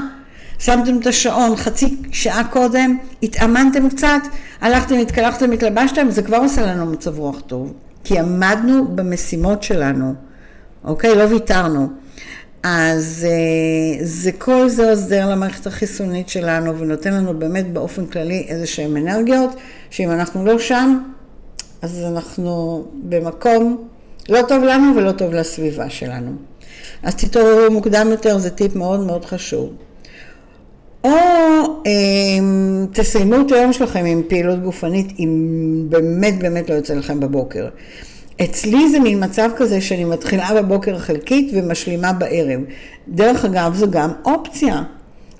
שמתם 0.60 1.00
את 1.00 1.08
השעון 1.08 1.56
חצי 1.56 1.98
שעה 2.12 2.44
קודם, 2.44 2.98
התאמנתם 3.24 3.90
קצת, 3.90 4.22
הלכתם, 4.62 4.96
התקלחתם, 4.96 5.52
התלבשתם, 5.52 6.10
זה 6.10 6.22
כבר 6.22 6.38
עושה 6.38 6.62
לנו 6.62 6.86
מצב 6.86 7.20
רוח 7.20 7.42
טוב. 7.48 7.74
כי 8.04 8.20
עמדנו 8.20 8.88
במשימות 8.88 9.64
שלנו, 9.64 10.14
אוקיי? 10.84 11.16
לא 11.16 11.24
ויתרנו. 11.24 11.88
אז 12.64 13.28
אה, 13.30 14.06
זה 14.06 14.32
כל 14.32 14.70
זה 14.70 14.90
עוזר 14.90 15.30
למערכת 15.30 15.68
החיסונית 15.68 16.30
שלנו 16.30 16.80
ונותן 16.80 17.14
לנו 17.14 17.40
באמת 17.40 17.74
באופן 17.74 18.06
כללי 18.06 18.46
איזה 18.48 18.68
שהן 18.68 18.98
אנרגיות, 18.98 19.56
שאם 19.90 20.12
אנחנו 20.12 20.46
לא 20.46 20.60
שם, 20.60 21.00
אז 21.82 22.04
אנחנו 22.08 22.86
במקום 23.04 23.88
לא 24.30 24.42
טוב 24.42 24.64
לנו 24.64 24.96
ולא 24.96 25.12
טוב 25.12 25.34
לסביבה 25.34 25.90
שלנו. 25.90 26.32
אז 27.04 27.16
תתעוררו 27.16 27.72
מוקדם 27.72 28.08
יותר, 28.12 28.38
זה 28.38 28.50
טיפ 28.50 28.76
מאוד 28.76 29.00
מאוד 29.00 29.26
חשוב. 29.26 29.74
או 31.04 31.10
אה, 31.86 31.92
תסיימו 32.94 33.36
את 33.42 33.52
היום 33.52 33.74
שלכם 33.74 34.06
עם 34.06 34.22
פעילות 34.28 34.64
גופנית, 34.64 35.08
אם 35.20 35.30
באמת 35.90 36.40
באמת 36.40 36.70
לא 36.70 36.76
יוצא 36.76 36.94
לכם 36.94 37.20
בבוקר. 37.20 37.68
אצלי 38.42 38.90
זה 38.90 39.00
מין 39.00 39.24
מצב 39.24 39.50
כזה 39.56 39.82
שאני 39.82 40.04
מתחילה 40.04 40.50
בבוקר 40.56 41.00
חלקית 41.00 41.52
ומשלימה 41.54 42.14
בערב. 42.14 42.62
דרך 43.08 43.46
אגב, 43.46 43.76
זו 43.76 43.92
גם 43.92 44.12
אופציה. 44.26 44.84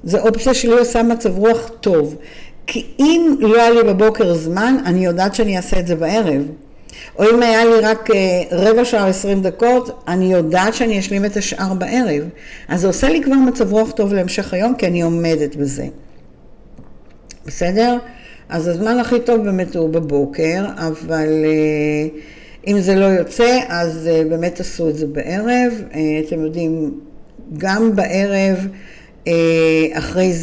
זו 0.04 0.18
אופציה 0.18 0.54
שלי 0.54 0.72
עושה 0.72 1.04
מצב 1.04 1.38
רוח 1.38 1.72
טוב. 1.82 2.16
כי 2.68 2.86
אם 3.00 3.36
לא 3.40 3.62
היה 3.62 3.70
לי 3.70 3.84
בבוקר 3.84 4.34
זמן, 4.34 4.76
אני 4.86 5.06
יודעת 5.06 5.36
שאני 5.36 5.58
אעשה 5.58 5.80
את 5.80 5.88
זה 5.88 5.96
בערב. 5.96 6.42
או 7.20 7.24
אם 7.24 7.44
היה 7.44 7.66
לי 7.66 7.80
רק 7.82 8.12
אה, 8.12 8.44
רבע 8.52 8.86
שעה 8.86 9.08
עשרים 9.08 9.42
דקות, 9.42 10.04
אני 10.08 10.34
יודעת 10.34 10.74
שאני 10.74 11.00
אשלים 11.00 11.26
את 11.26 11.38
השאר 11.38 11.74
בערב. 11.74 12.24
אז 12.68 12.82
זה 12.82 12.88
עושה 12.88 13.10
לי 13.10 13.24
כבר 13.24 13.36
מצב 13.36 13.72
רוח 13.72 13.92
טוב 13.92 14.14
להמשך 14.14 14.54
היום, 14.54 14.76
כי 14.76 14.88
אני 14.88 15.02
עומדת 15.02 15.56
בזה. 15.56 15.88
בסדר? 17.46 17.98
אז 18.50 18.68
הזמן 18.68 19.00
הכי 19.00 19.20
טוב 19.20 19.44
באמת 19.44 19.76
הוא 19.76 19.90
בבוקר, 19.90 20.66
אבל 20.76 21.46
אה, 21.46 22.08
אם 22.68 22.80
זה 22.80 22.96
לא 22.96 23.06
יוצא, 23.06 23.60
אז 23.68 24.10
אה, 24.12 24.24
באמת 24.30 24.56
תעשו 24.56 24.90
את 24.90 24.98
זה 24.98 25.08
בערב. 25.08 25.74
אתם 26.28 26.44
יודעים, 26.46 27.00
גם 27.58 27.96
בערב, 27.96 28.68
אחרי 29.94 30.34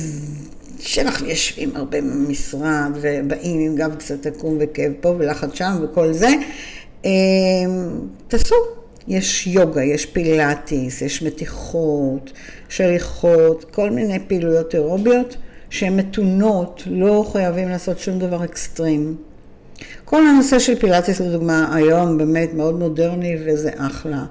שאנחנו 0.84 1.28
יושבים 1.28 1.70
הרבה 1.74 2.00
במשרד 2.00 2.90
ובאים 3.00 3.60
עם 3.60 3.76
גב 3.76 3.94
קצת 3.94 4.26
עקום 4.26 4.58
וכאב 4.60 4.92
פה 5.00 5.14
ולחץ 5.18 5.54
שם 5.54 5.76
וכל 5.82 6.12
זה, 6.12 6.28
אמ, 7.04 7.10
תעשו. 8.28 8.54
יש 9.08 9.46
יוגה, 9.46 9.84
יש 9.84 10.06
פילאטיס, 10.06 11.02
יש 11.02 11.22
מתיחות, 11.22 12.32
שליחות, 12.68 13.64
כל 13.70 13.90
מיני 13.90 14.18
פעילויות 14.26 14.74
אירוביות 14.74 15.36
שהן 15.70 15.96
מתונות, 15.96 16.82
לא 16.86 17.26
חייבים 17.32 17.68
לעשות 17.68 17.98
שום 17.98 18.18
דבר 18.18 18.44
אקסטרים. 18.44 19.16
כל 20.04 20.26
הנושא 20.26 20.58
של 20.58 20.78
פילאטיס 20.78 21.20
לדוגמה 21.20 21.74
היום 21.76 22.18
באמת 22.18 22.54
מאוד 22.54 22.78
מודרני 22.78 23.36
וזה 23.46 23.70
אחלה. 23.76 24.24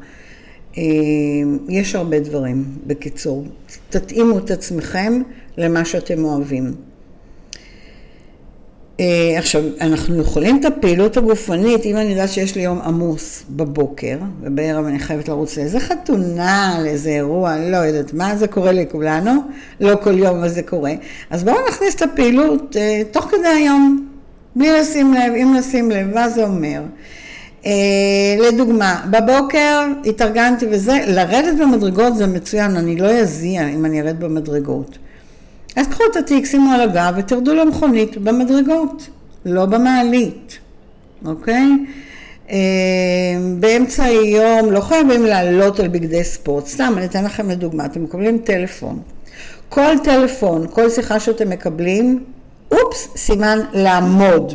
אמ, 0.77 1.57
יש 1.69 1.95
הרבה 1.95 2.19
דברים, 2.19 2.65
בקיצור. 2.87 3.45
תתאימו 3.89 4.37
את 4.37 4.51
עצמכם 4.51 5.21
למה 5.57 5.85
שאתם 5.85 6.23
אוהבים. 6.23 6.73
אה, 9.01 9.35
עכשיו, 9.37 9.61
אנחנו 9.81 10.21
יכולים 10.21 10.59
את 10.59 10.65
הפעילות 10.65 11.17
הגופנית, 11.17 11.85
אם 11.85 11.97
אני 11.97 12.09
יודעת 12.09 12.29
שיש 12.29 12.55
לי 12.55 12.61
יום 12.61 12.81
עמוס 12.81 13.43
בבוקר, 13.49 14.17
ובערב 14.41 14.85
אני 14.85 14.99
חייבת 14.99 15.29
לרוץ 15.29 15.57
לאיזה 15.57 15.79
חתונה, 15.79 16.79
לאיזה 16.83 17.09
אירוע, 17.09 17.57
לא 17.57 17.77
יודעת 17.77 18.13
מה, 18.13 18.35
זה 18.35 18.47
קורה 18.47 18.71
לכולנו, 18.71 19.31
לא 19.79 19.95
כל 20.03 20.19
יום 20.19 20.37
אבל 20.37 20.49
זה 20.49 20.63
קורה. 20.63 20.93
אז 21.29 21.43
בואו 21.43 21.55
נכניס 21.69 21.95
את 21.95 22.01
הפעילות 22.01 22.75
אה, 22.77 23.01
תוך 23.11 23.25
כדי 23.25 23.47
היום, 23.47 24.07
בלי 24.55 24.71
לשים 24.71 25.13
לב, 25.13 25.33
אם 25.33 25.53
לשים 25.57 25.91
לב, 25.91 26.13
מה 26.13 26.29
זה 26.29 26.43
אומר? 26.43 26.81
אה, 27.65 27.71
לדוגמה, 28.39 29.05
בבוקר 29.11 29.87
התארגנתי 30.05 30.65
וזה, 30.71 30.97
לרדת 31.07 31.59
במדרגות 31.59 32.15
זה 32.15 32.27
מצוין, 32.27 32.75
אני 32.75 32.95
לא 32.95 33.11
אזיע 33.11 33.67
אם 33.67 33.85
אני 33.85 34.01
ארד 34.01 34.19
במדרגות. 34.19 34.97
אז 35.75 35.87
קחו 35.87 36.03
את 36.11 36.15
התיק, 36.15 36.45
שימו 36.45 36.71
על 36.71 36.81
הגב 36.81 37.13
ותרדו 37.17 37.55
למכונית 37.55 38.17
במדרגות, 38.17 39.09
לא 39.45 39.65
במעלית, 39.65 40.59
אוקיי? 41.25 41.65
אה, 42.49 42.57
באמצע 43.59 44.03
היום 44.03 44.71
לא 44.71 44.81
חייבים 44.81 45.25
לעלות 45.25 45.79
על 45.79 45.87
בגדי 45.87 46.23
ספורט, 46.23 46.67
סתם 46.67 46.93
אני 46.97 47.05
אתן 47.05 47.23
לכם 47.23 47.49
לדוגמה, 47.49 47.85
אתם 47.85 48.03
מקבלים 48.03 48.37
טלפון. 48.37 48.99
כל 49.69 49.95
טלפון, 50.03 50.67
כל 50.69 50.89
שיחה 50.89 51.19
שאתם 51.19 51.49
מקבלים, 51.49 52.23
אופס, 52.71 53.07
סימן 53.15 53.59
לעמוד. 53.73 54.53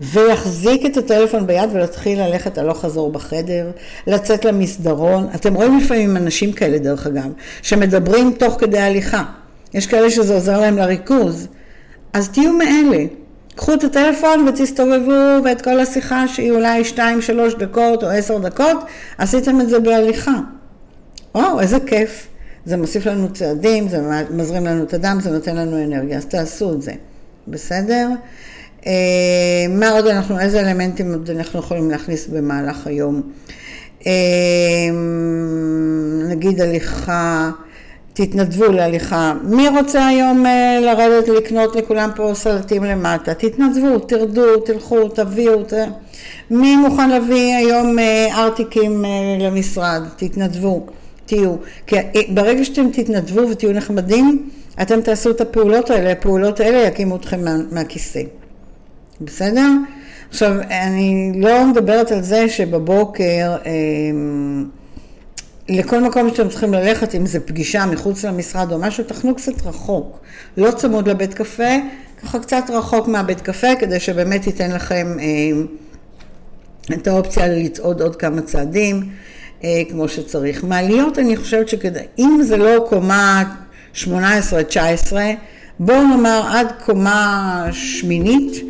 ויחזיק 0.00 0.86
את 0.86 0.96
הטלפון 0.96 1.46
ביד 1.46 1.70
ולהתחיל 1.72 2.22
ללכת 2.22 2.58
הלוך 2.58 2.80
חזור 2.80 3.12
בחדר, 3.12 3.70
לצאת 4.06 4.44
למסדרון. 4.44 5.28
אתם 5.34 5.54
רואים 5.54 5.78
לפעמים 5.78 6.16
אנשים 6.16 6.52
כאלה 6.52 6.78
דרך 6.78 7.06
אגב, 7.06 7.32
שמדברים 7.62 8.32
תוך 8.38 8.56
כדי 8.58 8.78
הליכה. 8.78 9.22
יש 9.74 9.86
כאלה 9.86 10.10
שזה 10.10 10.34
עוזר 10.34 10.60
להם 10.60 10.76
לריכוז. 10.76 11.48
אז 12.12 12.28
תהיו 12.28 12.52
מאלה. 12.52 13.04
קחו 13.56 13.74
את 13.74 13.84
הטלפון 13.84 14.48
ותסתובבו 14.48 15.44
ואת 15.44 15.62
כל 15.62 15.80
השיחה 15.80 16.28
שהיא 16.28 16.50
אולי 16.50 16.82
2-3 16.96 16.98
דקות 17.58 18.04
או 18.04 18.08
10 18.08 18.38
דקות, 18.38 18.84
עשיתם 19.18 19.60
את 19.60 19.68
זה 19.68 19.80
בהליכה. 19.80 20.38
וואו, 21.34 21.60
איזה 21.60 21.76
כיף. 21.86 22.28
זה 22.64 22.76
מוסיף 22.76 23.06
לנו 23.06 23.32
צעדים, 23.32 23.88
זה 23.88 24.24
מזרים 24.30 24.66
לנו 24.66 24.84
את 24.84 24.94
הדם, 24.94 25.18
זה 25.22 25.30
נותן 25.30 25.56
לנו 25.56 25.84
אנרגיה, 25.84 26.18
אז 26.18 26.26
תעשו 26.26 26.72
את 26.72 26.82
זה. 26.82 26.92
בסדר? 27.48 28.08
אה, 28.86 28.92
מה 29.68 29.90
עוד 29.90 30.06
אנחנו, 30.06 30.40
איזה 30.40 30.60
אלמנטים 30.60 31.12
עוד 31.12 31.30
אנחנו 31.30 31.58
יכולים 31.58 31.90
להכניס 31.90 32.26
במהלך 32.26 32.86
היום? 32.86 33.22
אה, 34.06 34.12
נגיד 36.28 36.60
הליכה, 36.60 37.50
תתנדבו 38.14 38.64
להליכה. 38.64 39.32
מי 39.42 39.68
רוצה 39.68 40.06
היום 40.06 40.46
אה, 40.46 40.80
לרדת 40.80 41.28
לקנות 41.28 41.76
לכולם 41.76 42.10
פה 42.16 42.30
סלטים 42.34 42.84
למטה? 42.84 43.34
תתנדבו, 43.34 43.98
תרדו, 43.98 44.56
תלכו, 44.56 45.08
תביאו. 45.08 45.62
ת... 45.62 45.72
מי 46.50 46.76
מוכן 46.76 47.10
להביא 47.10 47.54
היום 47.54 47.96
ארטיקים 48.32 49.04
למשרד? 49.40 50.02
תתנדבו, 50.16 50.86
תהיו. 51.26 51.54
כי 51.86 51.96
ברגע 52.28 52.64
שאתם 52.64 52.90
תתנדבו 52.92 53.40
ותהיו 53.50 53.72
נחמדים, 53.72 54.48
אתם 54.82 55.00
תעשו 55.00 55.30
את 55.30 55.40
הפעולות 55.40 55.90
האלה, 55.90 56.12
הפעולות 56.12 56.60
האלה 56.60 56.78
יקימו 56.78 57.16
אתכם 57.16 57.44
מה, 57.44 57.56
מהכיסא. 57.70 58.22
בסדר? 59.20 59.68
עכשיו, 60.28 60.52
אני 60.70 61.32
לא 61.36 61.66
מדברת 61.66 62.12
על 62.12 62.22
זה 62.22 62.48
שבבוקר, 62.48 63.56
אה, 63.66 63.70
לכל 65.68 66.00
מקום 66.00 66.28
שאתם 66.30 66.48
צריכים 66.48 66.74
ללכת, 66.74 67.14
אם 67.14 67.26
זה 67.26 67.40
פגישה 67.40 67.86
מחוץ 67.86 68.24
למשרד 68.24 68.72
או 68.72 68.78
משהו, 68.78 69.04
תחנו 69.04 69.34
קצת 69.34 69.66
רחוק. 69.66 70.20
לא 70.56 70.70
צמוד 70.70 71.08
לבית 71.08 71.34
קפה, 71.34 71.72
ככה 72.22 72.38
קצת 72.38 72.64
רחוק 72.68 73.08
מהבית 73.08 73.40
קפה, 73.40 73.76
כדי 73.78 74.00
שבאמת 74.00 74.46
ייתן 74.46 74.70
לכם 74.70 75.16
אה, 75.20 76.94
את 76.94 77.06
האופציה 77.06 77.48
לצעוד 77.48 78.02
עוד 78.02 78.16
כמה 78.16 78.42
צעדים, 78.42 79.08
אה, 79.64 79.82
כמו 79.90 80.08
שצריך. 80.08 80.64
מעליות, 80.64 81.18
אני 81.18 81.36
חושבת 81.36 81.68
שכדאי, 81.68 82.04
אם 82.18 82.40
זה 82.42 82.56
לא 82.56 82.86
קומה 82.88 83.42
18-19, 83.94 84.06
בואו 85.78 86.02
נאמר 86.02 86.42
עד 86.50 86.72
קומה 86.84 87.66
שמינית, 87.72 88.64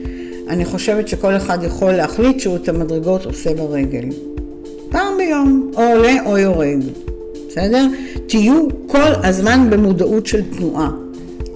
אני 0.48 0.64
חושבת 0.64 1.09
שכל 1.09 1.37
אחד 1.37 1.59
יכול 1.62 1.92
להחליט 1.92 2.40
שהוא 2.40 2.57
את 2.57 2.68
המדרגות 2.68 3.24
עושה 3.24 3.55
ברגל. 3.55 4.32
פעם 4.92 5.16
ביום, 5.18 5.70
או 5.76 5.83
עולה 5.83 6.14
או 6.26 6.38
יורד, 6.38 6.78
בסדר? 7.48 7.87
תהיו 8.26 8.66
כל 8.87 9.12
הזמן 9.22 9.70
במודעות 9.70 10.26
של 10.26 10.42
תנועה. 10.57 10.90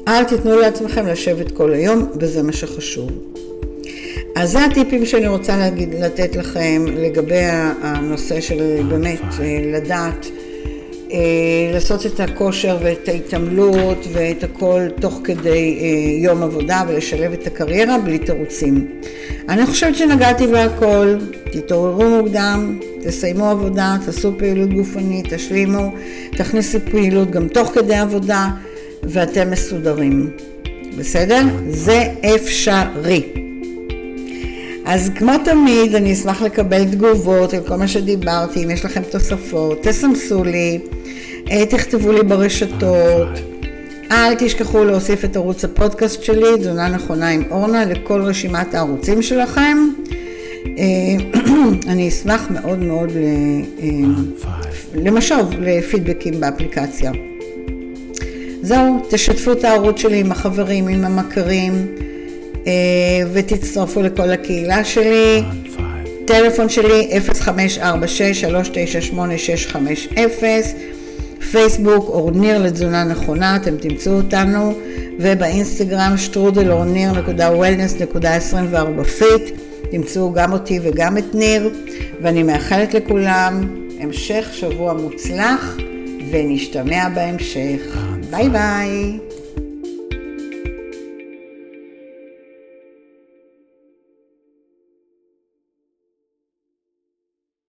אל 0.09 0.25
תיתנו 0.25 0.57
לעצמכם 0.57 1.07
לשבת 1.07 1.53
כל 1.53 1.73
היום, 1.73 2.07
וזה 2.21 2.43
מה 2.43 2.53
שחשוב. 2.53 3.11
אז 4.37 4.51
זה 4.53 4.65
הטיפים 4.65 5.07
שאני 5.07 5.29
רוצה 5.29 5.57
להגיד, 5.57 5.95
לתת 5.95 6.37
לכם 6.37 6.85
לגבי 6.97 7.45
הנושא 7.83 8.41
של 8.41 8.83
באמת 8.89 9.21
לדעת 9.73 10.27
אה, 10.27 10.46
לעשות 11.73 12.07
את 12.07 12.21
הכושר 12.21 12.79
ואת 12.83 13.09
ההתעמלות 13.09 14.07
ואת 14.13 14.45
הכל 14.45 14.81
תוך 15.01 15.21
כדי 15.25 15.79
אה, 15.81 16.25
יום 16.25 16.43
עבודה 16.43 16.83
ולשלב 16.89 17.33
את 17.33 17.47
הקריירה 17.47 17.99
בלי 17.99 18.19
תירוצים. 18.19 18.87
אני 19.49 19.67
חושבת 19.67 19.97
שנגעתי 19.97 20.47
בהכל, 20.47 21.17
תתעוררו 21.53 22.05
מוקדם, 22.05 22.79
תסיימו 23.03 23.51
עבודה, 23.51 23.97
תעשו 24.07 24.33
פעילות 24.39 24.75
גופנית, 24.75 25.35
תשלימו, 25.35 25.93
תכניסו 26.37 26.79
פעילות 26.91 27.31
גם 27.31 27.49
תוך 27.49 27.69
כדי 27.69 27.95
עבודה 27.95 28.49
ואתם 29.03 29.51
מסודרים. 29.51 30.31
בסדר? 30.99 31.43
זה 31.69 32.05
אפשרי. 32.35 33.23
אז 34.85 35.11
כמו 35.15 35.33
תמיד, 35.45 35.95
אני 35.95 36.13
אשמח 36.13 36.43
לקבל 36.43 36.85
תגובות 36.85 37.55
על 37.55 37.61
כל 37.69 37.77
מה 37.77 37.89
שדיברתי, 37.89 38.65
אם 38.65 38.71
יש 38.71 38.85
לכם 38.85 39.03
תוספות, 39.11 39.83
תסמסו 39.83 40.45
לי, 40.45 40.79
אה, 40.83 40.96
תכתבו 41.69 42.13
לי 42.13 42.23
ברשתות. 42.23 43.29
אל 44.11 44.35
תשכחו 44.39 44.85
להוסיף 44.85 45.25
את 45.25 45.37
ערוץ 45.37 45.65
הפודקאסט 45.65 46.23
שלי, 46.23 46.59
תזונה 46.59 46.89
נכונה 46.89 47.29
עם 47.29 47.43
אורנה, 47.51 47.85
לכל 47.85 48.23
רשימת 48.23 48.75
הערוצים 48.75 49.23
שלכם. 49.23 49.79
אה, 50.79 50.85
אני 51.93 52.09
אשמח 52.09 52.47
מאוד 52.51 52.79
מאוד 52.79 53.11
אה, 53.17 53.89
למשוב, 54.95 55.51
לפידבקים 55.61 56.41
באפליקציה. 56.41 57.13
זהו, 58.63 59.07
תשתפו 59.11 59.53
את 59.53 59.65
הערוץ 59.65 60.01
שלי 60.01 60.21
עם 60.21 60.33
החברים, 60.33 60.89
עם 60.89 61.05
המכרים. 61.05 61.87
אה, 62.67 62.73
ותצטרפו 63.33 64.03
לכל 64.03 64.31
הקהילה 64.31 64.85
שלי. 64.85 65.43
טלפון 66.27 66.69
שלי 66.69 67.11
0546-398-650, 69.71 69.77
פייסבוק 71.51 72.09
אורניר 72.09 72.59
לתזונה 72.59 73.05
נכונה, 73.05 73.57
אתם 73.57 73.77
תמצאו 73.77 74.13
אותנו, 74.13 74.75
ובאינסטגרם 75.19 76.17
שטרודל 76.17 76.73
אורניר. 76.73 77.63
wellness.24 77.63 79.05
fit, 79.05 79.57
תמצאו 79.91 80.33
גם 80.33 80.53
אותי 80.53 80.81
וגם 80.83 81.19
את 81.19 81.35
ניר, 81.35 81.71
ואני 82.23 82.43
מאחלת 82.43 82.95
לכולם 82.95 83.61
המשך 84.01 84.49
שבוע 84.53 84.93
מוצלח, 84.93 85.77
ונשתמע 86.31 87.09
בהמשך. 87.09 87.99
ביי 88.31 88.49
ביי. 88.49 89.19